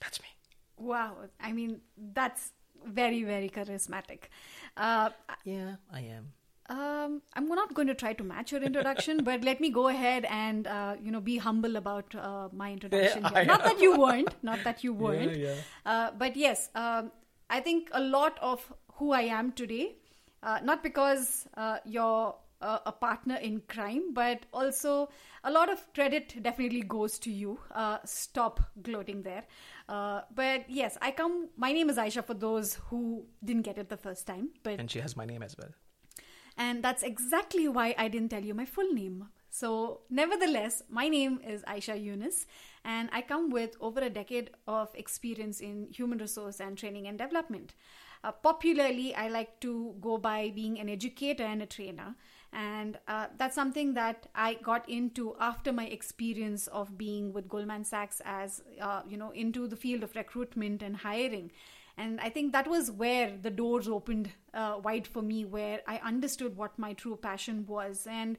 That's 0.00 0.20
me. 0.20 0.26
wow. 0.76 1.16
I 1.40 1.52
mean, 1.52 1.80
that's 1.96 2.50
very 2.86 3.22
very 3.24 3.48
charismatic. 3.50 4.30
Uh, 4.76 5.10
Yeah, 5.44 5.76
I 5.92 6.00
am. 6.00 6.32
Um, 6.70 7.20
I'm 7.34 7.48
not 7.48 7.74
going 7.74 7.88
to 7.88 7.94
try 7.94 8.12
to 8.14 8.24
match 8.24 8.52
your 8.52 8.62
introduction, 8.62 9.24
but 9.24 9.42
let 9.44 9.60
me 9.60 9.68
go 9.70 9.88
ahead 9.88 10.24
and 10.26 10.66
uh, 10.66 10.94
you 11.02 11.10
know 11.10 11.20
be 11.20 11.36
humble 11.38 11.76
about 11.76 12.14
uh, 12.14 12.48
my 12.52 12.72
introduction. 12.72 13.26
Yeah, 13.32 13.42
Not 13.44 13.64
that 13.64 13.80
you 13.80 13.96
weren't, 13.98 14.34
not 14.42 14.62
that 14.64 14.82
you 14.84 14.94
weren't. 15.06 15.36
yeah. 15.36 15.54
Uh, 15.84 16.10
but 16.16 16.36
yes, 16.36 16.70
um, 16.74 17.10
I 17.50 17.60
think 17.60 17.90
a 17.92 18.00
lot 18.00 18.38
of 18.40 18.72
who 18.94 19.12
I 19.12 19.22
am 19.22 19.52
today, 19.52 19.96
uh, 20.42 20.60
not 20.62 20.82
because 20.82 21.46
uh, 21.56 21.78
you're 21.84 22.34
uh, 22.62 22.78
a 22.86 22.92
partner 22.92 23.36
in 23.36 23.60
crime, 23.68 24.14
but 24.14 24.46
also 24.52 25.10
a 25.44 25.50
lot 25.50 25.68
of 25.70 25.84
credit 25.92 26.34
definitely 26.42 26.82
goes 26.82 27.18
to 27.18 27.30
you. 27.30 27.58
Uh, 27.74 27.98
stop 28.04 28.60
gloating 28.82 29.22
there. 29.22 29.44
Uh, 29.88 30.22
but 30.34 30.64
yes, 30.70 30.96
I 31.02 31.10
come. 31.10 31.48
My 31.56 31.72
name 31.72 31.90
is 31.90 31.96
Aisha. 31.98 32.24
For 32.24 32.34
those 32.34 32.74
who 32.88 33.26
didn't 33.44 33.62
get 33.62 33.78
it 33.78 33.88
the 33.88 33.96
first 33.96 34.26
time, 34.26 34.50
but 34.62 34.78
And 34.80 34.90
she 34.90 35.00
has 35.00 35.16
my 35.16 35.24
name 35.26 35.42
as 35.42 35.56
well. 35.58 35.70
and 36.56 36.82
that's 36.84 37.02
exactly 37.02 37.68
why 37.68 37.94
I 37.98 38.08
didn't 38.08 38.30
tell 38.30 38.44
you 38.44 38.54
my 38.54 38.64
full 38.64 38.92
name. 38.92 39.28
So, 39.54 40.00
nevertheless, 40.08 40.82
my 40.88 41.08
name 41.08 41.40
is 41.46 41.62
Aisha 41.64 42.02
Yunus, 42.02 42.46
and 42.84 43.10
I 43.12 43.20
come 43.20 43.50
with 43.50 43.76
over 43.80 44.00
a 44.00 44.08
decade 44.08 44.50
of 44.66 44.88
experience 44.94 45.60
in 45.60 45.88
human 45.90 46.18
resource 46.18 46.58
and 46.60 46.78
training 46.78 47.06
and 47.06 47.18
development. 47.18 47.74
Uh, 48.24 48.32
popularly, 48.32 49.14
I 49.14 49.28
like 49.28 49.60
to 49.60 49.94
go 50.00 50.16
by 50.16 50.50
being 50.54 50.78
an 50.80 50.88
educator 50.88 51.42
and 51.42 51.60
a 51.60 51.66
trainer, 51.66 52.14
and 52.52 52.98
uh, 53.08 53.26
that's 53.38 53.54
something 53.54 53.94
that 53.94 54.26
I 54.34 54.54
got 54.54 54.88
into 54.88 55.34
after 55.40 55.72
my 55.72 55.86
experience 55.86 56.66
of 56.66 56.98
being 56.98 57.32
with 57.32 57.48
Goldman 57.48 57.84
Sachs 57.84 58.20
as 58.24 58.62
uh, 58.80 59.02
you 59.08 59.16
know 59.16 59.30
into 59.30 59.66
the 59.66 59.76
field 59.76 60.02
of 60.02 60.14
recruitment 60.14 60.82
and 60.82 60.96
hiring. 60.96 61.52
And 61.98 62.18
i 62.22 62.30
think 62.30 62.52
that 62.52 62.66
was 62.66 62.90
where 62.90 63.36
the 63.36 63.50
doors 63.50 63.86
opened 63.86 64.30
uh, 64.54 64.80
wide 64.82 65.06
for 65.06 65.20
me 65.20 65.44
where 65.44 65.80
i 65.86 65.98
understood 65.98 66.56
what 66.56 66.78
my 66.78 66.94
true 66.94 67.16
passion 67.16 67.66
was 67.66 68.06
and 68.10 68.38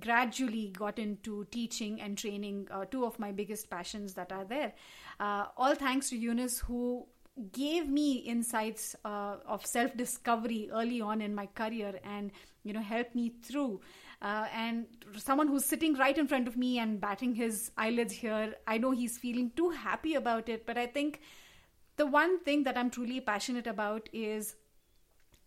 gradually 0.00 0.72
got 0.76 0.98
into 0.98 1.46
teaching 1.50 2.00
and 2.00 2.16
training 2.16 2.68
uh, 2.70 2.84
two 2.84 3.04
of 3.04 3.18
my 3.18 3.32
biggest 3.32 3.70
passions 3.70 4.14
that 4.14 4.32
are 4.32 4.44
there. 4.44 4.72
Uh, 5.20 5.46
all 5.56 5.74
thanks 5.74 6.10
to 6.10 6.16
Yunus 6.16 6.60
who 6.60 7.06
gave 7.52 7.88
me 7.88 8.14
insights 8.14 8.94
uh, 9.04 9.36
of 9.46 9.66
self 9.66 9.96
discovery 9.96 10.68
early 10.72 11.00
on 11.00 11.20
in 11.20 11.34
my 11.34 11.46
career 11.46 11.98
and 12.04 12.30
you 12.62 12.72
know 12.72 12.80
helped 12.80 13.14
me 13.14 13.32
through. 13.42 13.80
Uh, 14.22 14.46
and 14.54 14.86
someone 15.18 15.48
who's 15.48 15.64
sitting 15.64 15.94
right 15.94 16.16
in 16.16 16.26
front 16.26 16.48
of 16.48 16.56
me 16.56 16.78
and 16.78 17.00
batting 17.00 17.34
his 17.34 17.70
eyelids 17.76 18.12
here 18.14 18.54
i 18.66 18.78
know 18.78 18.90
he's 18.90 19.18
feeling 19.18 19.50
too 19.56 19.70
happy 19.70 20.14
about 20.14 20.48
it. 20.48 20.64
But 20.66 20.78
i 20.78 20.86
think 20.86 21.20
the 21.96 22.06
one 22.06 22.38
thing 22.40 22.62
that 22.64 22.76
i'm 22.76 22.90
truly 22.90 23.20
passionate 23.20 23.66
about 23.66 24.08
is 24.12 24.54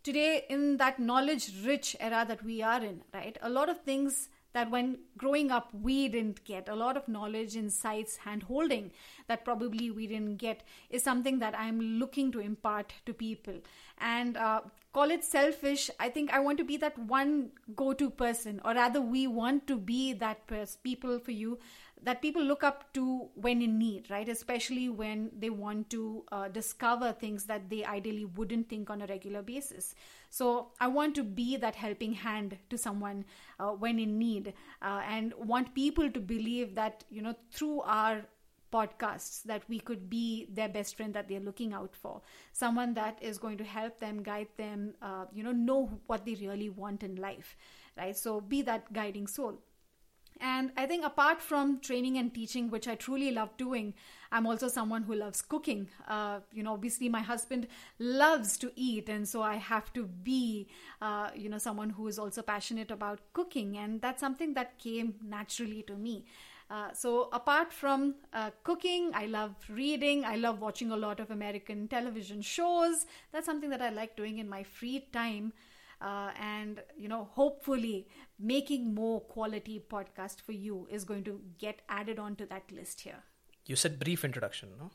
today 0.04 0.46
in 0.50 0.78
that 0.78 1.00
knowledge 1.00 1.52
rich 1.66 1.96
era 2.00 2.26
that 2.28 2.44
we 2.44 2.62
are 2.62 2.84
in 2.84 3.02
right? 3.14 3.38
A 3.42 3.50
lot 3.50 3.70
of 3.70 3.82
things 3.82 4.30
that 4.54 4.72
when 4.72 4.98
growing 5.18 5.52
up 5.52 5.74
we 5.74 6.08
didn't 6.08 6.44
get 6.46 6.70
a 6.70 6.76
lot 6.76 6.98
of 6.98 7.08
knowledge 7.08 7.56
insights 7.56 8.18
hand 8.18 8.44
holding 8.44 8.92
that 9.28 9.44
probably 9.46 9.92
we 9.92 10.08
didn't 10.08 10.38
get 10.38 10.64
is 10.90 11.04
something 11.04 11.40
that 11.40 11.58
i'm 11.58 11.80
looking 11.80 12.32
to 12.32 12.40
impart 12.40 12.94
to 13.06 13.14
people. 13.14 13.56
And 14.00 14.38
uh, 14.38 14.62
call 14.94 15.12
it 15.12 15.24
selfish 15.24 15.90
i 16.00 16.10
think 16.10 16.32
i 16.34 16.40
want 16.40 16.58
to 16.58 16.64
be 16.64 16.78
that 16.78 16.98
one 16.98 17.50
go 17.76 17.94
to 17.94 18.10
person 18.10 18.60
or 18.66 18.74
rather 18.74 19.02
we 19.02 19.28
want 19.28 19.68
to 19.68 19.78
be 19.78 20.14
that 20.14 20.46
pers- 20.48 20.78
people 20.84 21.20
for 21.20 21.32
you 21.32 21.60
that 22.04 22.22
people 22.22 22.44
look 22.44 22.64
up 22.64 22.92
to 22.94 23.28
when 23.36 23.62
in 23.62 23.78
need, 23.78 24.10
right? 24.10 24.30
Especially 24.30 24.90
when 24.90 25.32
they 25.38 25.50
want 25.50 25.90
to 25.90 26.24
uh, 26.32 26.48
discover 26.48 27.12
things 27.12 27.46
that 27.46 27.70
they 27.70 27.84
ideally 27.84 28.26
wouldn't 28.26 28.70
think 28.70 28.90
on 28.90 29.02
a 29.02 29.08
regular 29.08 29.42
basis. 29.42 29.96
So 30.30 30.70
I 30.80 30.88
want 30.88 31.16
to 31.16 31.24
be 31.24 31.58
that 31.58 31.76
helping 31.76 32.14
hand 32.14 32.58
to 32.70 32.78
someone 32.78 33.26
uh, 33.60 33.70
when 33.70 34.00
in 34.00 34.18
need, 34.18 34.54
uh, 34.82 35.02
and 35.08 35.34
want 35.38 35.74
people 35.74 36.10
to 36.12 36.20
believe 36.20 36.76
that 36.76 37.04
you 37.10 37.22
know 37.22 37.36
through 37.52 37.82
our 37.82 38.26
podcasts 38.72 39.44
that 39.44 39.64
we 39.70 39.80
could 39.80 40.10
be 40.10 40.48
their 40.52 40.68
best 40.68 40.98
friend 40.98 41.14
that 41.14 41.28
they're 41.28 41.40
looking 41.40 41.74
out 41.74 41.96
for 41.96 42.22
someone 42.52 42.94
that 42.94 43.18
is 43.22 43.38
going 43.38 43.58
to 43.58 43.64
help 43.64 44.00
them 44.00 44.22
guide 44.22 44.48
them 44.58 44.94
uh, 45.02 45.26
you 45.34 45.42
know 45.44 45.54
know 45.54 45.90
what 46.08 46.26
they 46.26 46.36
really 46.36 46.70
want 46.70 47.02
in 47.02 47.16
life 47.16 47.56
right 47.98 48.18
so 48.18 48.42
be 48.42 48.62
that 48.62 48.92
guiding 48.92 49.26
soul 49.26 49.58
and 50.42 50.72
I 50.78 50.86
think 50.86 51.06
apart 51.06 51.42
from 51.42 51.80
training 51.80 52.18
and 52.18 52.34
teaching, 52.34 52.70
which 52.70 52.88
I 52.88 52.96
truly 52.96 53.32
love 53.32 53.56
doing, 53.58 53.94
I'm 54.32 54.46
also 54.46 54.68
someone 54.68 55.04
who 55.04 55.16
loves 55.16 55.42
cooking. 55.42 55.88
Uh, 56.08 56.40
you 56.52 56.64
know, 56.64 56.74
obviously 56.74 57.10
my 57.10 57.22
husband 57.22 57.68
loves 58.00 58.58
to 58.60 58.72
eat, 58.76 59.10
and 59.10 59.28
so 59.28 59.42
I 59.42 59.56
have 59.56 59.92
to 59.94 60.06
be, 60.06 60.68
uh, 61.02 61.30
you 61.36 61.50
know, 61.50 61.58
someone 61.58 61.90
who 61.92 62.08
is 62.08 62.20
also 62.20 62.42
passionate 62.42 62.92
about 62.92 63.20
cooking, 63.34 63.78
and 63.78 64.02
that's 64.02 64.20
something 64.20 64.54
that 64.56 64.78
came 64.80 65.16
naturally 65.24 65.84
to 65.84 65.96
me. 65.96 66.26
Uh, 66.70 66.92
so 66.94 67.30
apart 67.32 67.72
from 67.72 68.16
uh, 68.34 68.52
cooking, 68.64 69.12
I 69.14 69.26
love 69.28 69.56
reading. 69.70 70.26
I 70.26 70.36
love 70.36 70.60
watching 70.60 70.92
a 70.92 70.98
lot 70.98 71.22
of 71.22 71.32
American 71.32 71.88
television 71.88 72.42
shows. 72.42 73.06
That's 73.32 73.46
something 73.46 73.70
that 73.70 73.82
I 73.82 73.90
like 73.90 74.18
doing 74.18 74.40
in 74.40 74.50
my 74.50 74.64
free 74.64 75.08
time 75.14 75.54
uh, 76.02 76.32
and 76.40 76.82
you 76.98 77.08
know 77.08 77.30
hopefully 77.32 78.08
making 78.40 78.94
more 78.94 79.22
quality 79.22 79.84
podcast 79.90 80.42
for 80.42 80.52
you 80.52 80.88
is 80.92 81.04
going 81.04 81.24
to 81.24 81.40
get 81.58 81.82
added 81.90 82.20
onto 82.20 82.48
that 82.48 82.72
list 82.72 83.02
here. 83.02 83.24
You 83.66 83.76
said 83.76 84.00
brief 84.00 84.24
introduction 84.24 84.70
no? 84.80 84.92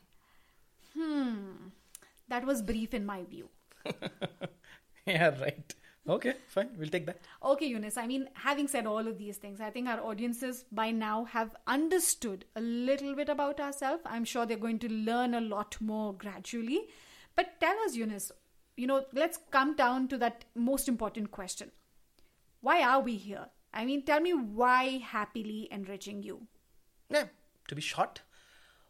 Hmm. 0.95 1.69
That 2.29 2.45
was 2.45 2.61
brief 2.61 2.93
in 2.93 3.05
my 3.05 3.23
view. 3.23 3.49
Yeah 5.05 5.37
right. 5.41 5.75
Okay 6.07 6.33
fine. 6.47 6.69
We'll 6.77 6.89
take 6.89 7.05
that. 7.05 7.19
Okay 7.43 7.67
Yunus. 7.67 7.97
I 7.97 8.07
mean 8.07 8.29
having 8.33 8.67
said 8.67 8.85
all 8.85 9.07
of 9.07 9.17
these 9.17 9.37
things 9.37 9.59
i 9.61 9.69
think 9.69 9.87
our 9.89 9.99
audiences 10.01 10.63
by 10.71 10.91
now 10.91 11.25
have 11.25 11.55
understood 11.67 12.45
a 12.55 12.61
little 12.61 13.15
bit 13.15 13.29
about 13.29 13.59
ourselves. 13.59 14.01
I'm 14.05 14.23
sure 14.23 14.45
they're 14.45 14.57
going 14.57 14.79
to 14.79 14.89
learn 14.89 15.33
a 15.33 15.41
lot 15.41 15.75
more 15.81 16.13
gradually. 16.13 16.81
But 17.35 17.59
tell 17.59 17.77
us 17.85 17.95
Yunus 17.95 18.31
you 18.75 18.87
know, 18.87 19.05
let's 19.13 19.39
come 19.51 19.75
down 19.75 20.07
to 20.09 20.17
that 20.17 20.45
most 20.55 20.87
important 20.87 21.31
question. 21.31 21.71
Why 22.61 22.81
are 22.81 23.01
we 23.01 23.15
here? 23.15 23.47
I 23.73 23.85
mean, 23.85 24.03
tell 24.03 24.19
me 24.19 24.33
why 24.33 24.99
happily 25.03 25.67
enriching 25.71 26.23
you. 26.23 26.47
Yeah, 27.09 27.25
to 27.67 27.75
be 27.75 27.81
short, 27.81 28.21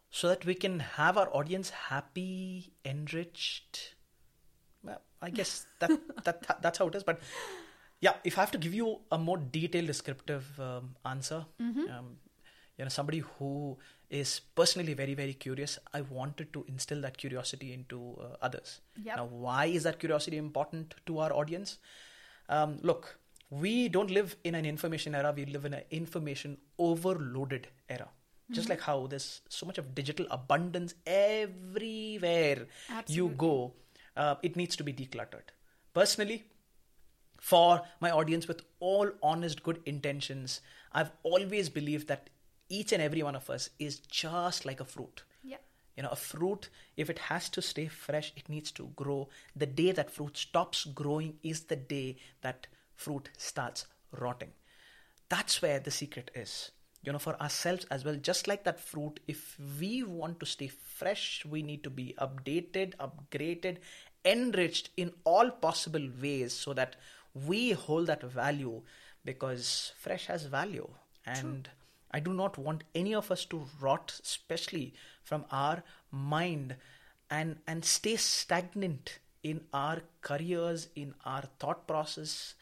so 0.10 0.28
that 0.28 0.46
we 0.46 0.56
can 0.56 0.80
have 0.80 1.18
our 1.18 1.30
audience 1.36 1.70
happy, 1.70 2.74
enriched. 2.86 3.96
Well, 4.84 5.02
I 5.22 5.30
guess 5.30 5.66
that, 5.80 5.92
that 6.24 6.62
that's 6.62 6.78
how 6.78 6.88
it 6.88 6.96
is. 6.96 7.04
But 7.04 7.20
yeah, 8.02 8.14
if 8.24 8.38
I 8.38 8.42
have 8.42 8.52
to 8.52 8.58
give 8.58 8.74
you 8.74 9.00
a 9.12 9.18
more 9.18 9.38
detailed, 9.38 9.88
descriptive 9.88 10.60
um, 10.60 10.96
answer, 11.06 11.46
mm-hmm. 11.62 11.90
um, 11.90 12.18
you 12.78 12.86
know, 12.86 12.90
somebody 12.90 13.20
who 13.38 13.78
is 14.10 14.42
personally 14.56 14.94
very 14.94 15.14
very 15.14 15.34
curious 15.34 15.78
i 15.94 16.02
wanted 16.02 16.52
to 16.54 16.64
instill 16.68 17.02
that 17.02 17.18
curiosity 17.18 17.74
into 17.74 18.16
uh, 18.22 18.36
others 18.42 18.80
yep. 19.04 19.18
now 19.18 19.26
why 19.26 19.66
is 19.66 19.84
that 19.84 20.00
curiosity 20.00 20.38
important 20.38 20.94
to 21.06 21.20
our 21.20 21.34
audience 21.34 21.78
um, 22.50 22.78
look 22.82 23.18
we 23.50 23.88
don't 23.88 24.10
live 24.10 24.36
in 24.44 24.56
an 24.56 24.66
information 24.66 25.16
era 25.16 25.34
we 25.36 25.46
live 25.46 25.66
in 25.66 25.74
an 25.74 25.84
information 25.92 26.58
overloaded 26.78 27.68
era 27.90 28.06
mm-hmm. 28.06 28.54
just 28.54 28.70
like 28.70 28.82
how 28.82 29.08
there's 29.08 29.42
so 29.50 29.66
much 29.66 29.78
of 29.78 29.94
digital 29.96 30.28
abundance 30.32 30.96
everywhere 31.06 32.68
Absolutely. 32.90 33.16
you 33.16 33.30
go 33.38 33.74
uh, 34.16 34.36
it 34.44 34.56
needs 34.56 34.76
to 34.76 34.84
be 34.84 34.94
decluttered 34.94 35.54
personally 35.94 36.44
for 37.40 37.82
my 38.00 38.12
audience 38.12 38.48
with 38.48 38.62
all 38.80 39.10
honest 39.22 39.64
good 39.64 39.82
intentions 39.86 40.62
i've 40.94 41.12
always 41.24 41.70
believed 41.70 42.08
that 42.08 42.30
each 42.70 42.92
and 42.92 43.02
every 43.02 43.24
one 43.24 43.36
of 43.36 43.50
us 43.50 43.70
is 43.80 44.00
just 44.00 44.66
like 44.66 44.80
a 44.80 44.86
fruit. 44.86 45.24
Yeah. 45.44 45.58
You 45.96 46.04
know, 46.04 46.10
a 46.10 46.16
fruit, 46.16 46.70
if 46.98 47.10
it 47.10 47.20
has 47.20 47.50
to 47.50 47.62
stay 47.62 47.88
fresh, 47.88 48.34
it 48.36 48.50
needs 48.50 48.72
to 48.72 48.90
grow. 48.96 49.30
The 49.56 49.66
day 49.66 49.92
that 49.92 50.12
fruit 50.12 50.38
stops 50.38 50.86
growing 50.86 51.36
is 51.44 51.62
the 51.62 51.76
day 51.76 52.18
that 52.42 52.68
fruit 52.96 53.30
starts 53.38 53.86
rotting. 54.12 54.52
That's 55.30 55.62
where 55.62 55.80
the 55.80 55.92
secret 55.92 56.32
is. 56.34 56.72
You 57.04 57.12
know, 57.12 57.20
for 57.20 57.40
ourselves 57.42 57.86
as 57.92 58.06
well, 58.06 58.16
just 58.16 58.48
like 58.48 58.64
that 58.64 58.80
fruit, 58.80 59.20
if 59.28 59.58
we 59.80 60.04
want 60.04 60.40
to 60.40 60.46
stay 60.46 60.68
fresh, 60.68 61.46
we 61.46 61.62
need 61.62 61.84
to 61.84 61.90
be 61.90 62.16
updated, 62.20 62.96
upgraded, 62.96 63.78
enriched 64.24 64.90
in 64.96 65.12
all 65.26 65.52
possible 65.52 66.08
ways 66.22 66.54
so 66.54 66.74
that 66.74 66.96
we 67.34 67.72
hold 67.72 68.08
that 68.08 68.24
value 68.24 68.82
because 69.26 69.92
fresh 70.00 70.28
has 70.28 70.46
value. 70.46 70.88
And 71.26 71.66
True 71.66 71.74
I 72.14 72.20
do 72.20 72.34
not 72.34 72.58
want 72.58 72.84
any 72.94 73.16
of 73.16 73.32
us 73.32 73.44
to 73.46 73.66
rot, 73.82 74.20
especially 74.24 74.94
from 75.24 75.46
our 75.52 75.84
mind, 76.12 76.76
and, 77.30 77.58
and 77.68 77.84
stay 77.84 78.16
stagnant 78.16 79.20
in 79.42 79.62
our 79.74 80.02
careers, 80.22 80.90
in 80.96 81.16
our 81.26 81.44
thought 81.60 81.88
process, 81.88 82.54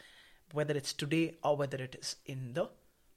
whether 0.53 0.73
it's 0.73 0.93
today 0.93 1.35
or 1.43 1.57
whether 1.57 1.77
it 1.77 1.95
is 1.99 2.15
in 2.25 2.53
the 2.53 2.69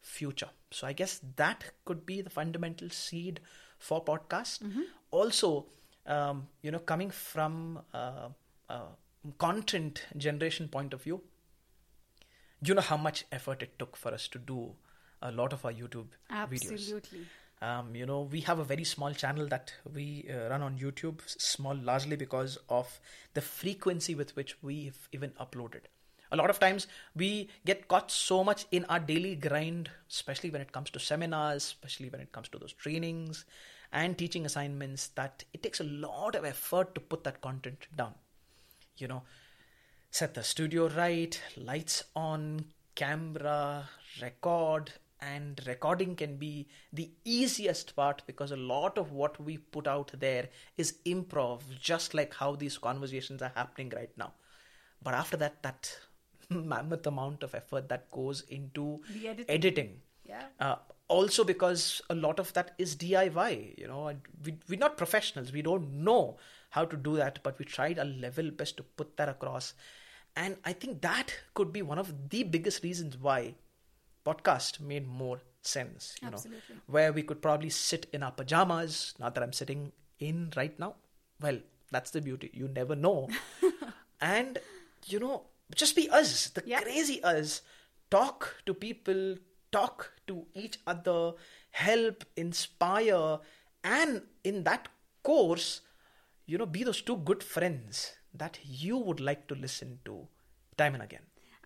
future. 0.02 0.50
So 0.70 0.86
I 0.86 0.92
guess 0.92 1.20
that 1.36 1.64
could 1.84 2.04
be 2.04 2.20
the 2.20 2.30
fundamental 2.30 2.90
seed 2.90 3.40
for 3.78 4.04
podcast. 4.04 4.62
Mm-hmm. 4.62 4.82
Also, 5.12 5.66
um, 6.06 6.48
you 6.62 6.70
know, 6.70 6.80
coming 6.80 7.10
from 7.10 7.80
uh, 7.94 8.28
uh, 8.68 8.80
content 9.38 10.04
generation 10.16 10.68
point 10.68 10.92
of 10.92 11.02
view, 11.02 11.22
you 12.64 12.74
know 12.74 12.80
how 12.82 12.96
much 12.96 13.24
effort 13.30 13.62
it 13.62 13.78
took 13.78 13.96
for 13.96 14.12
us 14.12 14.26
to 14.28 14.38
do 14.38 14.74
a 15.24 15.32
lot 15.32 15.52
of 15.52 15.64
our 15.64 15.72
YouTube 15.72 16.06
Absolutely. 16.30 16.68
videos. 16.68 16.72
Absolutely. 16.72 17.26
Um, 17.62 17.94
you 17.96 18.04
know, 18.04 18.28
we 18.30 18.40
have 18.42 18.58
a 18.58 18.64
very 18.64 18.84
small 18.84 19.12
channel 19.12 19.46
that 19.48 19.72
we 19.94 20.28
uh, 20.30 20.50
run 20.50 20.62
on 20.62 20.78
YouTube, 20.78 21.20
small 21.26 21.74
largely 21.74 22.14
because 22.14 22.58
of 22.68 23.00
the 23.32 23.40
frequency 23.40 24.14
with 24.14 24.36
which 24.36 24.62
we've 24.62 25.08
even 25.12 25.30
uploaded. 25.40 25.80
A 26.30 26.36
lot 26.36 26.50
of 26.50 26.58
times 26.58 26.86
we 27.14 27.48
get 27.64 27.88
caught 27.88 28.10
so 28.10 28.42
much 28.44 28.66
in 28.70 28.84
our 28.86 28.98
daily 28.98 29.34
grind, 29.34 29.90
especially 30.10 30.50
when 30.50 30.60
it 30.60 30.72
comes 30.72 30.90
to 30.90 30.98
seminars, 30.98 31.64
especially 31.64 32.10
when 32.10 32.20
it 32.20 32.32
comes 32.32 32.48
to 32.50 32.58
those 32.58 32.72
trainings 32.72 33.44
and 33.92 34.18
teaching 34.18 34.44
assignments, 34.44 35.08
that 35.08 35.44
it 35.54 35.62
takes 35.62 35.80
a 35.80 35.84
lot 35.84 36.34
of 36.34 36.44
effort 36.44 36.94
to 36.94 37.00
put 37.00 37.24
that 37.24 37.40
content 37.40 37.86
down. 37.96 38.14
You 38.98 39.08
know, 39.08 39.22
set 40.10 40.34
the 40.34 40.42
studio 40.42 40.88
right, 40.88 41.40
lights 41.56 42.04
on, 42.14 42.64
camera, 42.94 43.88
record, 44.20 44.92
and 45.32 45.60
recording 45.66 46.14
can 46.14 46.36
be 46.36 46.68
the 46.92 47.10
easiest 47.24 47.94
part 47.96 48.22
because 48.26 48.52
a 48.52 48.56
lot 48.56 48.98
of 48.98 49.12
what 49.12 49.40
we 49.40 49.56
put 49.58 49.86
out 49.86 50.12
there 50.18 50.48
is 50.76 50.94
improv 51.06 51.60
just 51.80 52.14
like 52.14 52.34
how 52.34 52.54
these 52.54 52.78
conversations 52.78 53.42
are 53.42 53.52
happening 53.54 53.92
right 53.96 54.16
now 54.16 54.32
but 55.02 55.14
after 55.14 55.36
that 55.36 55.62
that 55.62 55.96
mammoth 56.50 57.06
amount 57.06 57.42
of 57.42 57.54
effort 57.54 57.88
that 57.88 58.10
goes 58.10 58.42
into 58.48 59.00
editing, 59.24 59.44
editing. 59.48 60.00
Yeah. 60.26 60.44
Uh, 60.60 60.76
also 61.08 61.44
because 61.44 62.02
a 62.10 62.14
lot 62.14 62.38
of 62.38 62.52
that 62.54 62.72
is 62.78 62.96
diy 62.96 63.78
you 63.78 63.86
know 63.86 64.12
we, 64.44 64.56
we're 64.68 64.78
not 64.78 64.96
professionals 64.96 65.52
we 65.52 65.62
don't 65.62 65.92
know 65.92 66.36
how 66.74 66.84
to 66.84 66.96
do 66.96 67.16
that, 67.16 67.38
but 67.44 67.58
we 67.58 67.64
tried 67.64 68.00
our 68.00 68.04
level 68.04 68.50
best 68.50 68.76
to 68.76 68.82
put 68.82 69.16
that 69.16 69.28
across. 69.28 69.74
And 70.34 70.56
I 70.64 70.72
think 70.72 71.02
that 71.02 71.32
could 71.54 71.72
be 71.72 71.82
one 71.82 72.00
of 72.00 72.30
the 72.30 72.42
biggest 72.42 72.82
reasons 72.82 73.16
why 73.16 73.54
podcast 74.24 74.80
made 74.80 75.06
more 75.06 75.40
sense. 75.62 76.16
You 76.22 76.28
Absolutely. 76.28 76.74
know, 76.74 76.80
where 76.86 77.12
we 77.12 77.22
could 77.22 77.40
probably 77.42 77.70
sit 77.70 78.06
in 78.12 78.22
our 78.22 78.32
pajamas. 78.32 79.14
Not 79.18 79.34
that 79.34 79.42
I'm 79.44 79.52
sitting 79.52 79.92
in 80.18 80.52
right 80.56 80.78
now. 80.78 80.94
Well, 81.40 81.58
that's 81.90 82.10
the 82.10 82.20
beauty. 82.20 82.50
You 82.52 82.68
never 82.68 82.94
know. 82.96 83.28
and 84.20 84.58
you 85.06 85.18
know, 85.20 85.42
just 85.74 85.96
be 85.96 86.08
us, 86.10 86.48
the 86.50 86.62
Yeah. 86.66 86.80
crazy 86.80 87.22
us. 87.22 87.62
Talk 88.10 88.62
to 88.66 88.74
people, 88.74 89.36
talk 89.72 90.12
to 90.26 90.46
each 90.54 90.78
other, 90.86 91.32
help, 91.70 92.24
inspire, 92.36 93.38
and 93.82 94.22
in 94.44 94.62
that 94.64 94.88
course, 95.22 95.80
you 96.46 96.58
know, 96.58 96.66
be 96.66 96.84
those 96.84 97.02
two 97.02 97.16
good 97.16 97.42
friends 97.42 98.12
that 98.32 98.58
you 98.64 98.96
would 98.98 99.20
like 99.20 99.46
to 99.48 99.54
listen 99.54 99.98
to 100.04 100.28
time 100.76 100.94
and 100.94 101.02
again. 101.02 101.22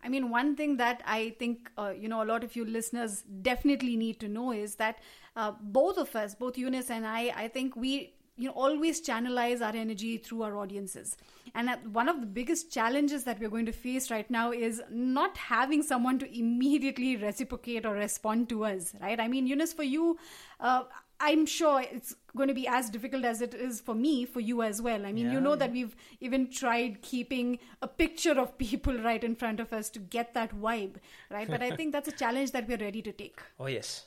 I 0.08 0.10
mean, 0.10 0.30
one 0.30 0.56
thing 0.56 0.78
that 0.78 1.02
I 1.04 1.34
think 1.38 1.70
uh, 1.76 1.92
you 2.02 2.08
know 2.08 2.22
a 2.22 2.28
lot 2.32 2.42
of 2.42 2.56
you 2.56 2.64
listeners 2.64 3.24
definitely 3.42 3.94
need 3.94 4.20
to 4.20 4.28
know 4.28 4.52
is 4.52 4.76
that 4.76 5.00
uh, 5.36 5.52
both 5.60 5.98
of 5.98 6.16
us, 6.16 6.34
both 6.34 6.56
Yunus 6.56 6.88
and 6.90 7.06
I, 7.06 7.30
I 7.36 7.48
think 7.48 7.76
we 7.76 8.14
you 8.36 8.48
know 8.48 8.54
always 8.54 9.02
channelize 9.08 9.60
our 9.60 9.76
energy 9.76 10.16
through 10.16 10.44
our 10.44 10.56
audiences. 10.56 11.14
And 11.54 11.68
one 11.92 12.08
of 12.08 12.20
the 12.20 12.26
biggest 12.38 12.72
challenges 12.72 13.24
that 13.24 13.38
we're 13.38 13.50
going 13.50 13.66
to 13.66 13.72
face 13.72 14.10
right 14.10 14.30
now 14.30 14.50
is 14.50 14.80
not 14.90 15.36
having 15.36 15.82
someone 15.82 16.18
to 16.20 16.38
immediately 16.38 17.16
reciprocate 17.16 17.84
or 17.84 17.92
respond 17.92 18.48
to 18.48 18.64
us. 18.64 18.94
Right? 19.02 19.20
I 19.20 19.28
mean, 19.28 19.46
Yunus, 19.46 19.74
for 19.74 19.82
you. 19.82 20.16
Uh, 20.58 20.84
I'm 21.20 21.46
sure 21.46 21.80
it's 21.80 22.14
going 22.37 22.48
to 22.48 22.54
be 22.54 22.68
as 22.68 22.90
difficult 22.90 23.25
as 23.25 23.40
it 23.42 23.54
is 23.54 23.80
for 23.80 23.94
me, 23.94 24.25
for 24.25 24.40
you 24.40 24.62
as 24.62 24.80
well. 24.80 25.04
I 25.04 25.12
mean, 25.12 25.32
you 25.32 25.40
know 25.40 25.50
yeah. 25.50 25.56
that 25.56 25.72
we've 25.72 25.96
even 26.20 26.50
tried 26.50 27.02
keeping 27.02 27.58
a 27.82 27.88
picture 27.88 28.38
of 28.38 28.56
people 28.56 28.96
right 29.02 29.22
in 29.22 29.34
front 29.34 29.58
of 29.58 29.72
us 29.72 29.90
to 29.90 29.98
get 29.98 30.34
that 30.34 30.54
vibe, 30.54 30.96
right? 31.30 31.48
But 31.48 31.62
I 31.62 31.72
think 31.72 31.92
that's 31.92 32.08
a 32.08 32.12
challenge 32.22 32.52
that 32.52 32.68
we're 32.68 32.78
ready 32.78 33.02
to 33.02 33.12
take. 33.12 33.40
Oh, 33.58 33.66
yes. 33.66 34.06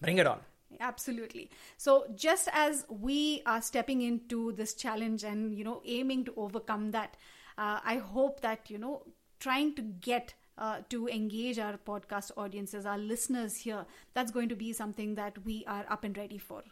Bring 0.00 0.18
it 0.18 0.26
on. 0.26 0.40
Absolutely. 0.80 1.50
So 1.76 2.06
just 2.14 2.48
as 2.52 2.86
we 2.88 3.42
are 3.46 3.60
stepping 3.60 4.02
into 4.02 4.52
this 4.52 4.74
challenge 4.74 5.22
and 5.22 5.54
you 5.56 5.64
know 5.64 5.82
aiming 5.84 6.24
to 6.26 6.34
overcome 6.36 6.92
that, 6.92 7.16
uh, 7.58 7.80
I 7.84 7.96
hope 7.96 8.40
that 8.40 8.70
you 8.70 8.78
know 8.78 9.02
trying 9.38 9.74
to 9.74 9.82
get 9.82 10.34
uh, 10.58 10.78
to 10.90 11.08
engage 11.08 11.58
our 11.58 11.78
podcast 11.78 12.30
audiences, 12.36 12.86
our 12.86 12.98
listeners 12.98 13.56
here, 13.56 13.84
that's 14.14 14.30
going 14.30 14.48
to 14.48 14.56
be 14.56 14.72
something 14.72 15.14
that 15.16 15.44
we 15.44 15.64
are 15.66 15.84
up 15.88 16.04
and 16.04 16.16
ready 16.16 16.38
for. 16.38 16.62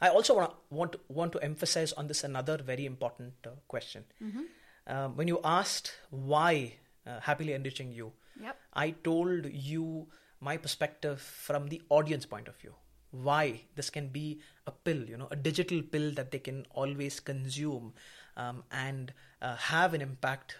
I 0.00 0.08
also 0.08 0.34
want 0.34 0.50
to, 0.50 0.56
want 0.70 0.92
to, 0.92 1.00
want 1.08 1.32
to 1.32 1.42
emphasize 1.42 1.92
on 1.92 2.06
this 2.06 2.24
another 2.24 2.56
very 2.58 2.86
important 2.86 3.34
uh, 3.46 3.50
question. 3.68 4.04
Um, 4.86 5.16
when 5.16 5.28
you 5.28 5.40
asked 5.44 5.92
why 6.10 6.74
uh, 7.06 7.20
happily 7.20 7.52
enriching 7.52 7.92
you, 7.92 8.12
Yep. 8.42 8.56
I 8.72 8.90
told 8.90 9.46
you 9.52 10.06
my 10.40 10.56
perspective 10.56 11.20
from 11.20 11.68
the 11.68 11.82
audience 11.90 12.24
point 12.24 12.48
of 12.48 12.56
view. 12.56 12.74
Why 13.10 13.62
this 13.74 13.90
can 13.90 14.08
be 14.08 14.40
a 14.66 14.70
pill, 14.70 15.02
you 15.04 15.16
know, 15.16 15.28
a 15.30 15.36
digital 15.36 15.82
pill 15.82 16.12
that 16.12 16.30
they 16.30 16.38
can 16.38 16.64
always 16.70 17.20
consume 17.20 17.92
um, 18.36 18.62
and 18.70 19.12
uh, 19.42 19.56
have 19.56 19.94
an 19.94 20.00
impact 20.00 20.56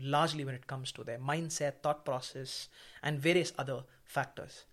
largely 0.00 0.44
when 0.44 0.54
it 0.54 0.66
comes 0.66 0.92
to 0.92 1.04
their 1.04 1.18
mindset, 1.18 1.82
thought 1.82 2.04
process, 2.04 2.68
and 3.02 3.20
various 3.20 3.52
other 3.58 3.84
factors. 4.04 4.64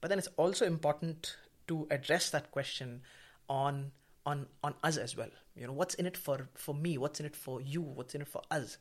But 0.00 0.08
then 0.08 0.18
it's 0.18 0.28
also 0.36 0.66
important 0.66 1.36
to 1.68 1.86
address 1.90 2.30
that 2.30 2.50
question 2.50 3.02
on 3.48 3.92
on 4.24 4.46
on 4.62 4.74
us 4.82 4.96
as 4.96 5.16
well. 5.16 5.30
You 5.56 5.66
know, 5.66 5.72
what's 5.72 5.94
in 5.94 6.06
it 6.06 6.16
for 6.16 6.48
for 6.54 6.74
me? 6.74 6.98
What's 6.98 7.20
in 7.20 7.26
it 7.26 7.36
for 7.36 7.60
you? 7.60 7.82
What's 7.82 8.14
in 8.14 8.22
it 8.22 8.28
for 8.28 8.42
us? 8.50 8.78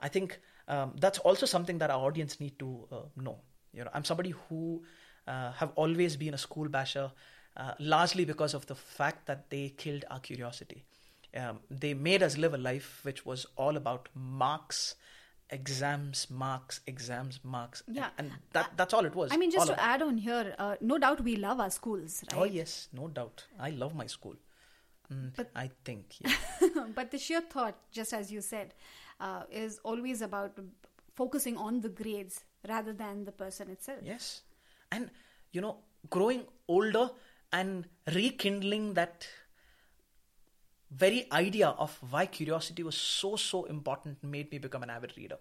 I 0.00 0.08
think 0.08 0.38
um, 0.68 0.94
that's 1.00 1.18
also 1.20 1.46
something 1.46 1.78
that 1.78 1.90
our 1.90 2.04
audience 2.04 2.40
need 2.40 2.58
to 2.58 2.86
uh, 2.92 3.02
know. 3.16 3.38
You 3.72 3.84
know, 3.84 3.90
I'm 3.94 4.04
somebody 4.04 4.34
who 4.48 4.82
uh, 5.26 5.52
have 5.52 5.72
always 5.74 6.16
been 6.16 6.34
a 6.34 6.38
school 6.38 6.68
basher, 6.68 7.10
uh, 7.56 7.72
largely 7.78 8.24
because 8.24 8.54
of 8.54 8.66
the 8.66 8.74
fact 8.74 9.26
that 9.26 9.50
they 9.50 9.70
killed 9.70 10.04
our 10.10 10.20
curiosity. 10.20 10.84
Um, 11.34 11.60
they 11.70 11.94
made 11.94 12.22
us 12.22 12.36
live 12.36 12.54
a 12.54 12.58
life 12.58 13.00
which 13.02 13.26
was 13.26 13.46
all 13.56 13.76
about 13.76 14.08
marks, 14.14 14.94
exams, 15.50 16.28
marks, 16.30 16.80
exams, 16.86 17.40
marks, 17.44 17.82
Yeah. 17.86 18.10
and, 18.18 18.32
that 18.52 18.70
that's 18.76 18.92
all 18.94 19.04
it 19.04 19.14
was. 19.14 19.32
I 19.32 19.36
mean, 19.36 19.50
just 19.50 19.68
all 19.70 19.76
to 19.76 19.82
add 19.82 20.02
on 20.02 20.16
here, 20.18 20.54
uh, 20.58 20.76
no 20.80 20.98
doubt 20.98 21.20
we 21.22 21.36
love 21.36 21.60
our 21.60 21.70
schools, 21.70 22.24
right? 22.32 22.40
Oh 22.40 22.44
yes, 22.44 22.88
no 22.92 23.08
doubt. 23.08 23.44
I 23.58 23.70
love 23.70 23.94
my 23.94 24.06
school. 24.06 24.34
Mm, 25.12 25.32
But- 25.36 25.50
I 25.54 25.70
think 25.84 26.16
yeah. 26.20 26.86
but 26.94 27.10
the 27.10 27.18
sheer 27.18 27.40
thought, 27.42 27.76
just 27.92 28.12
as 28.12 28.32
you 28.32 28.40
said, 28.40 28.74
uh, 29.20 29.44
is 29.50 29.78
always 29.84 30.20
about 30.22 30.58
focusing 31.14 31.56
on 31.56 31.80
the 31.80 31.88
grades 31.88 32.40
rather 32.68 32.92
than 32.92 33.24
the 33.24 33.32
person 33.32 33.70
itself. 33.70 34.00
yes, 34.02 34.42
and 34.90 35.10
you 35.52 35.60
know, 35.60 35.76
growing 36.10 36.44
older 36.68 37.10
and 37.52 37.86
rekindling 38.12 38.94
that 38.94 39.28
very 40.90 41.26
idea 41.32 41.68
of 41.68 41.98
why 42.10 42.26
curiosity 42.26 42.82
was 42.82 42.96
so 42.96 43.36
so 43.36 43.64
important 43.64 44.22
made 44.22 44.50
me 44.50 44.58
become 44.58 44.82
an 44.82 44.90
avid 44.90 45.16
reader. 45.16 45.38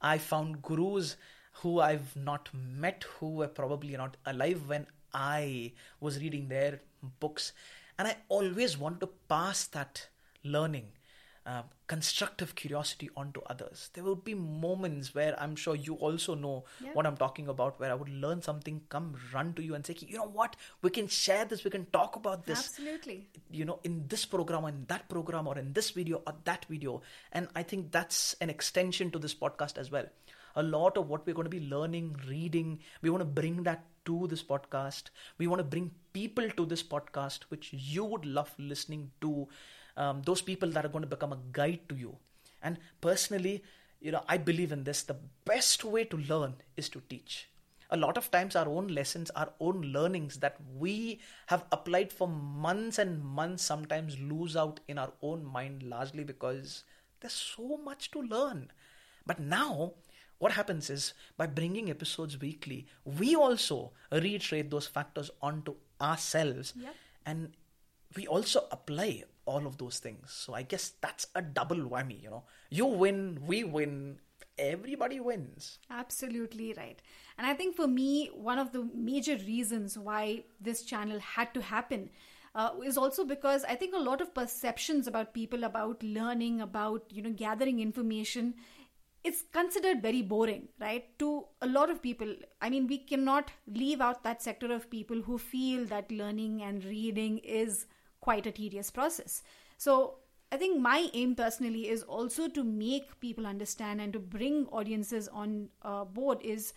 I 0.00 0.18
found 0.18 0.62
gurus 0.62 1.16
who 1.62 1.80
I've 1.80 2.14
not 2.14 2.48
met 2.54 3.04
who 3.18 3.34
were 3.34 3.48
probably 3.48 3.96
not 3.96 4.16
alive 4.26 4.68
when 4.68 4.86
I 5.12 5.72
was 6.00 6.20
reading 6.20 6.48
their 6.48 6.80
books, 7.20 7.52
and 7.98 8.06
I 8.06 8.16
always 8.28 8.78
wanted 8.78 9.00
to 9.00 9.10
pass 9.28 9.66
that 9.68 10.08
learning 10.44 10.92
uh, 11.48 11.62
constructive 11.86 12.54
curiosity 12.54 13.08
onto 13.16 13.40
others. 13.52 13.88
There 13.94 14.04
will 14.04 14.16
be 14.16 14.34
moments 14.34 15.14
where 15.14 15.34
I'm 15.40 15.56
sure 15.56 15.74
you 15.74 15.94
also 15.94 16.34
know 16.34 16.64
Yeah. 16.84 16.90
what 16.92 17.06
I'm 17.06 17.16
talking 17.16 17.48
about, 17.48 17.80
where 17.80 17.90
I 17.90 17.94
would 17.94 18.10
learn 18.10 18.42
something, 18.42 18.82
come 18.90 19.16
run 19.32 19.54
to 19.54 19.62
you 19.62 19.74
and 19.74 19.86
say, 19.86 19.96
you 19.98 20.18
know 20.18 20.28
what, 20.28 20.56
we 20.82 20.90
can 20.90 21.08
share 21.08 21.46
this, 21.46 21.64
we 21.64 21.70
can 21.70 21.86
talk 21.86 22.16
about 22.16 22.44
this 22.44 22.58
Absolutely. 22.66 23.28
you 23.50 23.64
know 23.64 23.80
in 23.82 24.04
this 24.08 24.26
program 24.26 24.64
or 24.64 24.68
in 24.68 24.84
that 24.88 25.08
program 25.08 25.46
or 25.48 25.56
in 25.58 25.72
this 25.72 25.90
video 25.90 26.22
or 26.26 26.34
that 26.44 26.66
video 26.68 27.00
and 27.32 27.48
i 27.56 27.62
think 27.62 27.90
that's 27.92 28.34
an 28.42 28.50
extension 28.50 29.10
to 29.10 29.18
this 29.18 29.34
podcast 29.34 29.78
as 29.78 29.90
well 29.90 30.04
a 30.56 30.62
lot 30.62 30.96
of 30.98 31.08
what 31.08 31.26
we're 31.26 31.34
going 31.38 31.50
to 31.50 31.56
be 31.60 31.66
learning 31.68 32.14
reading 32.28 32.78
we 33.02 33.10
want 33.10 33.20
to 33.20 33.24
bring 33.40 33.62
that 33.62 33.84
to 34.04 34.26
this 34.32 34.42
podcast 34.42 35.04
we 35.38 35.46
want 35.46 35.60
to 35.60 35.64
bring 35.74 35.90
people 36.12 36.48
to 36.60 36.66
this 36.66 36.82
podcast 36.82 37.44
which 37.54 37.72
you 37.72 38.04
would 38.04 38.24
love 38.38 38.52
listening 38.58 39.10
to 39.20 39.46
um, 39.98 40.22
those 40.22 40.40
people 40.40 40.70
that 40.70 40.84
are 40.86 40.88
going 40.88 41.02
to 41.02 41.14
become 41.16 41.32
a 41.32 41.38
guide 41.52 41.80
to 41.90 41.94
you. 41.94 42.16
And 42.62 42.78
personally 43.00 43.62
you 44.00 44.12
know 44.12 44.22
i 44.28 44.36
believe 44.36 44.72
in 44.72 44.84
this. 44.84 45.02
The 45.02 45.16
best 45.44 45.84
way 45.84 46.04
to 46.04 46.16
learn 46.16 46.54
is 46.76 46.88
to 46.90 47.02
teach. 47.08 47.48
A 47.90 47.96
lot 47.96 48.18
of 48.18 48.30
times 48.30 48.54
our 48.54 48.68
own 48.68 48.88
lessons 48.88 49.30
our 49.30 49.52
own 49.60 49.80
learnings 49.96 50.38
that 50.38 50.56
we 50.76 51.20
have 51.46 51.64
applied 51.72 52.12
for 52.12 52.28
months 52.28 52.98
and 52.98 53.24
months 53.24 53.64
sometimes 53.64 54.18
lose 54.20 54.56
out 54.56 54.80
in 54.88 54.98
our 54.98 55.12
own 55.22 55.44
mind 55.44 55.82
largely 55.82 56.24
because 56.24 56.84
there's 57.20 57.32
so 57.32 57.76
much 57.78 58.10
to 58.12 58.20
learn. 58.20 58.70
But 59.26 59.40
now 59.40 59.94
what 60.38 60.52
happens 60.52 60.90
is 60.90 61.14
by 61.36 61.46
bringing 61.46 61.90
episodes 61.90 62.38
weekly 62.40 62.86
we 63.04 63.34
also 63.34 63.92
reiterate 64.12 64.70
those 64.70 64.86
factors 64.86 65.30
onto 65.42 65.74
ourselves. 66.00 66.74
Yep. 66.76 66.94
and 67.26 67.52
we 68.16 68.26
also 68.26 68.66
apply 68.70 69.24
all 69.52 69.66
of 69.70 69.78
those 69.82 69.98
things 70.06 70.38
so 70.44 70.54
i 70.60 70.62
guess 70.72 70.86
that's 71.06 71.26
a 71.34 71.42
double 71.58 71.84
whammy 71.92 72.22
you 72.22 72.30
know 72.34 72.42
you 72.78 72.86
win 73.02 73.20
we 73.52 73.64
win 73.76 73.94
everybody 74.58 75.20
wins 75.20 75.78
Absolutely 75.90 76.74
right. 76.76 77.00
And 77.38 77.46
I 77.46 77.54
think 77.54 77.76
for 77.76 77.86
me, 77.86 78.30
one 78.34 78.58
of 78.58 78.72
the 78.72 78.88
major 78.94 79.36
reasons 79.36 79.96
why 79.96 80.44
this 80.60 80.82
channel 80.82 81.20
had 81.20 81.54
to 81.54 81.62
happen 81.62 82.10
uh, 82.54 82.70
is 82.84 82.98
also 82.98 83.24
because 83.24 83.64
I 83.64 83.76
think 83.76 83.94
a 83.94 84.00
lot 84.00 84.20
of 84.20 84.34
perceptions 84.34 85.06
about 85.06 85.34
people, 85.34 85.64
about 85.64 86.02
learning, 86.02 86.60
about 86.60 87.04
you 87.10 87.22
know 87.22 87.30
gathering 87.30 87.78
information, 87.80 88.54
it's 89.22 89.44
considered 89.52 90.02
very 90.02 90.22
boring, 90.22 90.68
right? 90.80 91.06
To 91.20 91.46
a 91.62 91.66
lot 91.66 91.90
of 91.90 92.02
people, 92.02 92.34
I 92.60 92.70
mean, 92.70 92.86
we 92.86 92.98
cannot 92.98 93.52
leave 93.66 94.00
out 94.00 94.24
that 94.24 94.42
sector 94.42 94.72
of 94.72 94.90
people 94.90 95.22
who 95.22 95.38
feel 95.38 95.84
that 95.86 96.10
learning 96.10 96.62
and 96.62 96.84
reading 96.84 97.38
is 97.38 97.86
quite 98.28 98.46
a 98.46 98.52
tedious 98.52 98.90
process. 98.90 99.42
So 99.78 100.16
I 100.52 100.56
think 100.56 100.80
my 100.80 101.08
aim 101.14 101.34
personally 101.34 101.88
is 101.88 102.02
also 102.02 102.48
to 102.48 102.64
make 102.64 103.18
people 103.20 103.46
understand 103.46 104.00
and 104.00 104.12
to 104.12 104.18
bring 104.18 104.66
audiences 104.66 105.28
on 105.28 105.68
uh, 105.82 106.04
board 106.04 106.38
is 106.42 106.72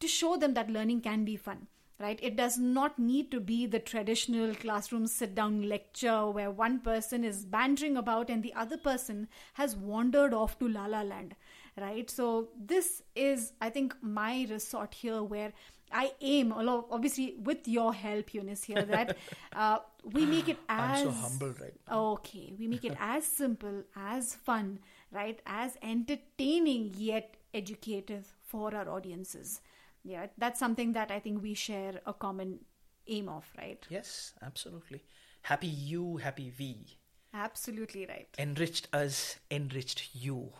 to 0.00 0.08
show 0.08 0.36
them 0.36 0.54
that 0.54 0.70
learning 0.70 1.00
can 1.00 1.24
be 1.24 1.36
fun 1.36 1.66
right 2.00 2.18
it 2.28 2.34
does 2.36 2.58
not 2.58 2.98
need 2.98 3.30
to 3.30 3.38
be 3.38 3.66
the 3.72 3.78
traditional 3.78 4.54
classroom 4.62 5.06
sit 5.06 5.32
down 5.36 5.68
lecture 5.68 6.28
where 6.38 6.50
one 6.50 6.80
person 6.80 7.22
is 7.28 7.44
bantering 7.44 7.96
about 7.96 8.28
and 8.28 8.42
the 8.42 8.52
other 8.54 8.76
person 8.76 9.28
has 9.60 9.76
wandered 9.76 10.34
off 10.34 10.58
to 10.58 10.68
la 10.68 10.86
la 10.86 11.02
land 11.02 11.36
right? 11.80 12.10
So 12.10 12.48
this 12.58 13.02
is, 13.14 13.52
I 13.60 13.70
think, 13.70 13.94
my 14.00 14.46
resort 14.50 14.94
here 14.94 15.22
where 15.22 15.52
I 15.92 16.12
aim, 16.20 16.52
although 16.52 16.86
obviously 16.90 17.36
with 17.42 17.68
your 17.68 17.92
help, 17.92 18.34
Yunus, 18.34 18.64
here 18.64 18.82
that 18.82 19.16
uh, 19.52 19.78
we 20.12 20.26
make 20.26 20.48
it 20.48 20.58
as 20.68 20.98
I'm 20.98 21.04
so 21.06 21.10
humble, 21.10 21.54
right? 21.60 21.74
Now. 21.88 22.04
Okay, 22.12 22.54
we 22.58 22.68
make 22.68 22.84
it 22.84 22.96
as 23.00 23.24
simple, 23.24 23.84
as 23.96 24.34
fun, 24.34 24.80
right, 25.10 25.40
as 25.46 25.76
entertaining 25.82 26.94
yet 26.96 27.36
educative 27.52 28.34
for 28.42 28.74
our 28.74 28.88
audiences. 28.88 29.60
Yeah, 30.02 30.26
that's 30.36 30.60
something 30.60 30.92
that 30.92 31.10
I 31.10 31.20
think 31.20 31.42
we 31.42 31.54
share 31.54 32.00
a 32.06 32.12
common 32.12 32.60
aim 33.06 33.28
of, 33.28 33.50
right? 33.56 33.84
Yes, 33.88 34.32
absolutely. 34.42 35.02
Happy 35.42 35.66
you, 35.66 36.18
happy 36.18 36.52
we. 36.58 36.98
Absolutely 37.32 38.06
right. 38.06 38.28
Enriched 38.38 38.88
us, 38.92 39.36
enriched 39.50 40.10
you. 40.14 40.50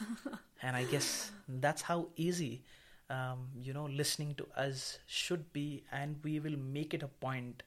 and 0.62 0.76
I 0.76 0.84
guess 0.84 1.30
that's 1.48 1.82
how 1.82 2.08
easy, 2.16 2.64
um, 3.08 3.48
you 3.54 3.72
know, 3.72 3.86
listening 3.86 4.34
to 4.36 4.46
us 4.56 4.98
should 5.06 5.52
be, 5.52 5.84
and 5.92 6.16
we 6.22 6.40
will 6.40 6.56
make 6.56 6.92
it 6.94 7.02
a 7.02 7.08
point 7.08 7.62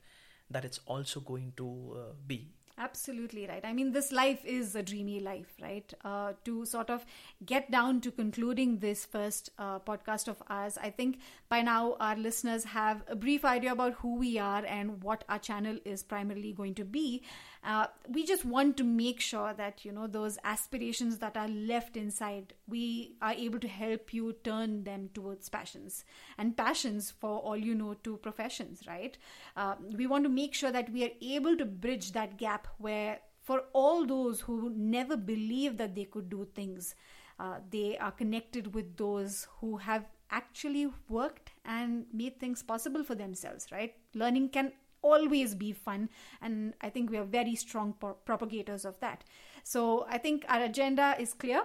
that 0.51 0.65
it's 0.65 0.79
also 0.85 1.19
going 1.19 1.53
to 1.57 1.97
uh, 1.97 2.13
be. 2.27 2.51
Absolutely 2.77 3.45
right. 3.47 3.63
I 3.63 3.73
mean, 3.73 3.91
this 3.91 4.11
life 4.11 4.43
is 4.43 4.75
a 4.75 4.81
dreamy 4.81 5.19
life, 5.19 5.53
right? 5.61 5.93
Uh, 6.03 6.33
to 6.45 6.65
sort 6.65 6.89
of 6.89 7.05
get 7.45 7.69
down 7.69 8.01
to 8.01 8.11
concluding 8.11 8.79
this 8.79 9.05
first 9.05 9.51
uh, 9.59 9.79
podcast 9.79 10.27
of 10.27 10.41
ours, 10.49 10.77
I 10.81 10.89
think 10.89 11.19
by 11.47 11.61
now 11.61 11.95
our 11.99 12.15
listeners 12.15 12.63
have 12.63 13.03
a 13.07 13.15
brief 13.15 13.45
idea 13.45 13.71
about 13.73 13.93
who 13.95 14.15
we 14.15 14.39
are 14.39 14.65
and 14.65 15.03
what 15.03 15.23
our 15.29 15.37
channel 15.37 15.77
is 15.85 16.01
primarily 16.01 16.53
going 16.53 16.73
to 16.75 16.85
be. 16.85 17.21
Uh, 17.63 17.85
we 18.09 18.25
just 18.25 18.45
want 18.45 18.77
to 18.77 18.83
make 18.83 19.19
sure 19.19 19.53
that 19.53 19.85
you 19.85 19.91
know 19.91 20.07
those 20.07 20.39
aspirations 20.43 21.19
that 21.19 21.37
are 21.37 21.47
left 21.47 21.95
inside 21.95 22.53
we 22.67 23.13
are 23.21 23.33
able 23.33 23.59
to 23.59 23.67
help 23.67 24.11
you 24.15 24.33
turn 24.43 24.83
them 24.83 25.09
towards 25.13 25.47
passions 25.47 26.03
and 26.39 26.57
passions 26.57 27.11
for 27.11 27.37
all 27.37 27.55
you 27.55 27.75
know 27.75 27.93
to 28.03 28.17
professions 28.17 28.81
right 28.87 29.15
uh, 29.55 29.75
we 29.95 30.07
want 30.07 30.23
to 30.23 30.29
make 30.29 30.53
sure 30.53 30.71
that 30.71 30.91
we 30.91 31.03
are 31.03 31.11
able 31.21 31.55
to 31.55 31.65
bridge 31.65 32.11
that 32.13 32.37
gap 32.37 32.60
where 32.77 33.19
for 33.41 33.63
all 33.73 34.05
those 34.05 34.41
who 34.41 34.71
never 34.75 35.17
believed 35.17 35.77
that 35.77 35.95
they 35.95 36.05
could 36.05 36.29
do 36.29 36.47
things 36.55 36.95
uh, 37.39 37.57
they 37.71 37.97
are 37.97 38.11
connected 38.11 38.73
with 38.75 38.95
those 38.97 39.47
who 39.59 39.77
have 39.77 40.05
actually 40.29 40.87
worked 41.09 41.51
and 41.65 42.05
made 42.13 42.39
things 42.39 42.61
possible 42.63 43.03
for 43.03 43.15
themselves 43.15 43.67
right? 43.71 43.95
Learning 44.13 44.49
can 44.49 44.71
always 45.03 45.55
be 45.55 45.71
fun 45.73 46.07
and 46.43 46.75
i 46.81 46.87
think 46.87 47.09
we 47.09 47.17
are 47.17 47.23
very 47.23 47.55
strong 47.55 47.91
pro- 47.99 48.13
propagators 48.13 48.85
of 48.85 48.99
that. 48.99 49.23
So 49.63 50.05
i 50.07 50.17
think 50.17 50.45
our 50.47 50.63
agenda 50.63 51.15
is 51.19 51.33
clear 51.33 51.63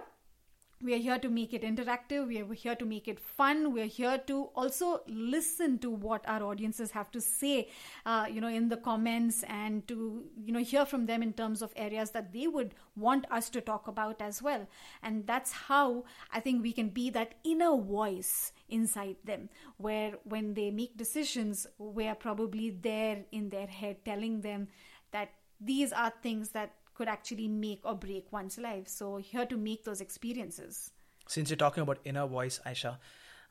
we 0.81 0.93
are 0.93 0.97
here 0.97 1.17
to 1.17 1.29
make 1.29 1.53
it 1.53 1.63
interactive. 1.63 2.27
We 2.27 2.39
are 2.39 2.53
here 2.53 2.75
to 2.75 2.85
make 2.85 3.07
it 3.07 3.19
fun. 3.19 3.73
We 3.73 3.81
are 3.81 3.85
here 3.85 4.19
to 4.27 4.43
also 4.55 5.01
listen 5.07 5.79
to 5.79 5.89
what 5.89 6.23
our 6.27 6.43
audiences 6.43 6.91
have 6.91 7.11
to 7.11 7.21
say 7.21 7.69
uh, 8.05 8.25
you 8.31 8.41
know 8.41 8.47
in 8.47 8.69
the 8.69 8.77
comments 8.77 9.43
and 9.47 9.87
to 9.87 10.23
you 10.43 10.53
know 10.53 10.59
hear 10.59 10.85
from 10.85 11.05
them 11.05 11.23
in 11.23 11.33
terms 11.33 11.61
of 11.61 11.73
areas 11.75 12.11
that 12.11 12.31
they 12.31 12.47
would 12.47 12.75
want 12.95 13.25
us 13.31 13.49
to 13.49 13.61
talk 13.61 13.87
about 13.87 14.21
as 14.21 14.41
well. 14.41 14.67
And 15.01 15.25
that's 15.25 15.51
how 15.51 16.03
i 16.31 16.39
think 16.39 16.63
we 16.63 16.71
can 16.71 16.89
be 16.89 17.09
that 17.09 17.35
inner 17.43 17.75
voice 17.77 18.51
inside 18.69 19.15
them 19.23 19.49
where 19.77 20.13
when 20.23 20.53
they 20.53 20.71
make 20.71 20.97
decisions 20.97 21.67
we 21.77 22.07
are 22.07 22.15
probably 22.15 22.69
there 22.69 23.23
in 23.31 23.49
their 23.49 23.67
head 23.67 23.97
telling 24.05 24.41
them 24.41 24.67
that 25.11 25.29
these 25.59 25.91
are 25.91 26.11
things 26.21 26.49
that 26.49 26.73
could 26.97 27.07
actually 27.07 27.47
make 27.47 27.81
or 27.85 27.93
break 27.93 28.31
one's 28.31 28.57
life. 28.57 28.87
So, 28.87 29.17
here 29.17 29.45
to 29.45 29.55
make 29.55 29.83
those 29.83 30.01
experiences. 30.01 30.91
Since 31.27 31.49
you're 31.49 31.57
talking 31.57 31.83
about 31.83 31.99
inner 32.05 32.25
voice, 32.25 32.59
Aisha, 32.65 32.97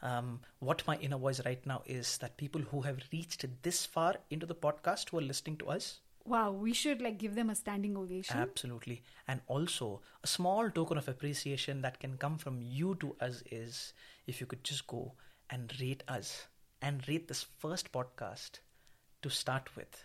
um, 0.03 0.41
what 0.59 0.83
my 0.87 0.97
inner 0.97 1.19
voice 1.19 1.41
right 1.45 1.65
now 1.65 1.83
is 1.87 2.19
that 2.19 2.37
people 2.37 2.61
who 2.61 2.81
have 2.81 2.99
reached 3.13 3.47
this 3.63 3.87
far 3.87 4.17
into 4.31 4.47
the 4.47 4.55
podcast 4.55 5.11
who 5.11 5.19
are 5.19 5.29
listening 5.29 5.59
to 5.59 5.69
us. 5.69 6.01
Wow, 6.25 6.51
we 6.51 6.73
should 6.73 7.01
like 7.01 7.19
give 7.19 7.37
them 7.37 7.51
a 7.51 7.55
standing 7.55 7.97
ovation. 7.97 8.37
Absolutely. 8.37 9.03
And 9.29 9.41
also, 9.47 10.01
a 10.25 10.27
small 10.27 10.69
token 10.71 10.99
of 10.99 11.09
appreciation 11.09 11.83
that 11.83 12.01
can 12.01 12.17
come 12.17 12.39
from 12.39 12.61
you 12.61 12.97
to 12.97 13.15
us 13.21 13.45
is 13.53 13.93
if 14.27 14.41
you 14.41 14.47
could 14.47 14.65
just 14.65 14.89
go 14.89 15.13
and 15.51 15.73
rate 15.81 16.03
us 16.09 16.47
and 16.83 17.09
rate 17.09 17.29
this 17.29 17.47
first 17.59 17.93
podcast 17.93 18.59
to 19.23 19.31
start 19.31 19.71
with. 19.77 20.05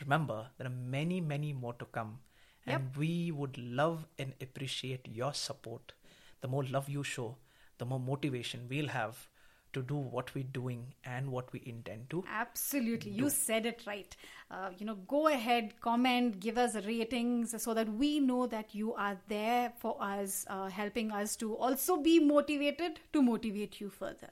Remember, 0.00 0.48
there 0.58 0.66
are 0.66 0.78
many, 0.98 1.20
many 1.20 1.52
more 1.52 1.74
to 1.74 1.84
come. 1.86 2.18
Yep. 2.66 2.80
And 2.80 2.96
we 2.96 3.30
would 3.30 3.56
love 3.58 4.06
and 4.18 4.32
appreciate 4.40 5.08
your 5.08 5.32
support. 5.34 5.92
The 6.40 6.48
more 6.48 6.64
love 6.64 6.88
you 6.88 7.04
show, 7.04 7.36
the 7.78 7.84
more 7.84 8.00
motivation 8.00 8.66
we'll 8.68 8.88
have 8.88 9.28
to 9.76 9.82
do 9.82 9.94
what 9.94 10.34
we're 10.34 10.52
doing 10.52 10.94
and 11.04 11.30
what 11.30 11.52
we 11.52 11.62
intend 11.66 12.08
to. 12.10 12.24
Absolutely. 12.28 13.10
Do. 13.10 13.16
You 13.18 13.30
said 13.30 13.66
it 13.66 13.82
right. 13.86 14.16
Uh, 14.50 14.70
you 14.78 14.86
know, 14.86 14.94
go 14.94 15.28
ahead, 15.28 15.74
comment, 15.80 16.40
give 16.40 16.56
us 16.56 16.74
ratings 16.86 17.54
so 17.62 17.74
that 17.74 17.88
we 17.88 18.18
know 18.18 18.46
that 18.46 18.74
you 18.74 18.94
are 18.94 19.18
there 19.28 19.72
for 19.78 19.96
us, 20.00 20.46
uh, 20.48 20.68
helping 20.68 21.12
us 21.12 21.36
to 21.36 21.54
also 21.54 21.98
be 21.98 22.18
motivated 22.18 23.00
to 23.12 23.22
motivate 23.22 23.80
you 23.80 23.90
further. 23.90 24.30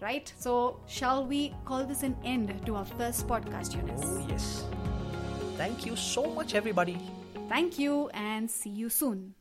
Right? 0.00 0.32
So, 0.38 0.80
shall 0.86 1.26
we 1.26 1.52
call 1.64 1.84
this 1.84 2.04
an 2.04 2.16
end 2.24 2.54
to 2.66 2.76
our 2.76 2.84
first 2.84 3.26
podcast, 3.26 3.74
Yunus? 3.74 4.00
Oh, 4.04 4.26
yes. 4.28 4.64
Thank 5.58 5.84
you 5.84 5.96
so 5.96 6.22
much, 6.24 6.54
everybody. 6.54 6.96
Thank 7.48 7.80
you, 7.80 8.08
and 8.14 8.48
see 8.48 8.70
you 8.70 8.88
soon. 8.88 9.34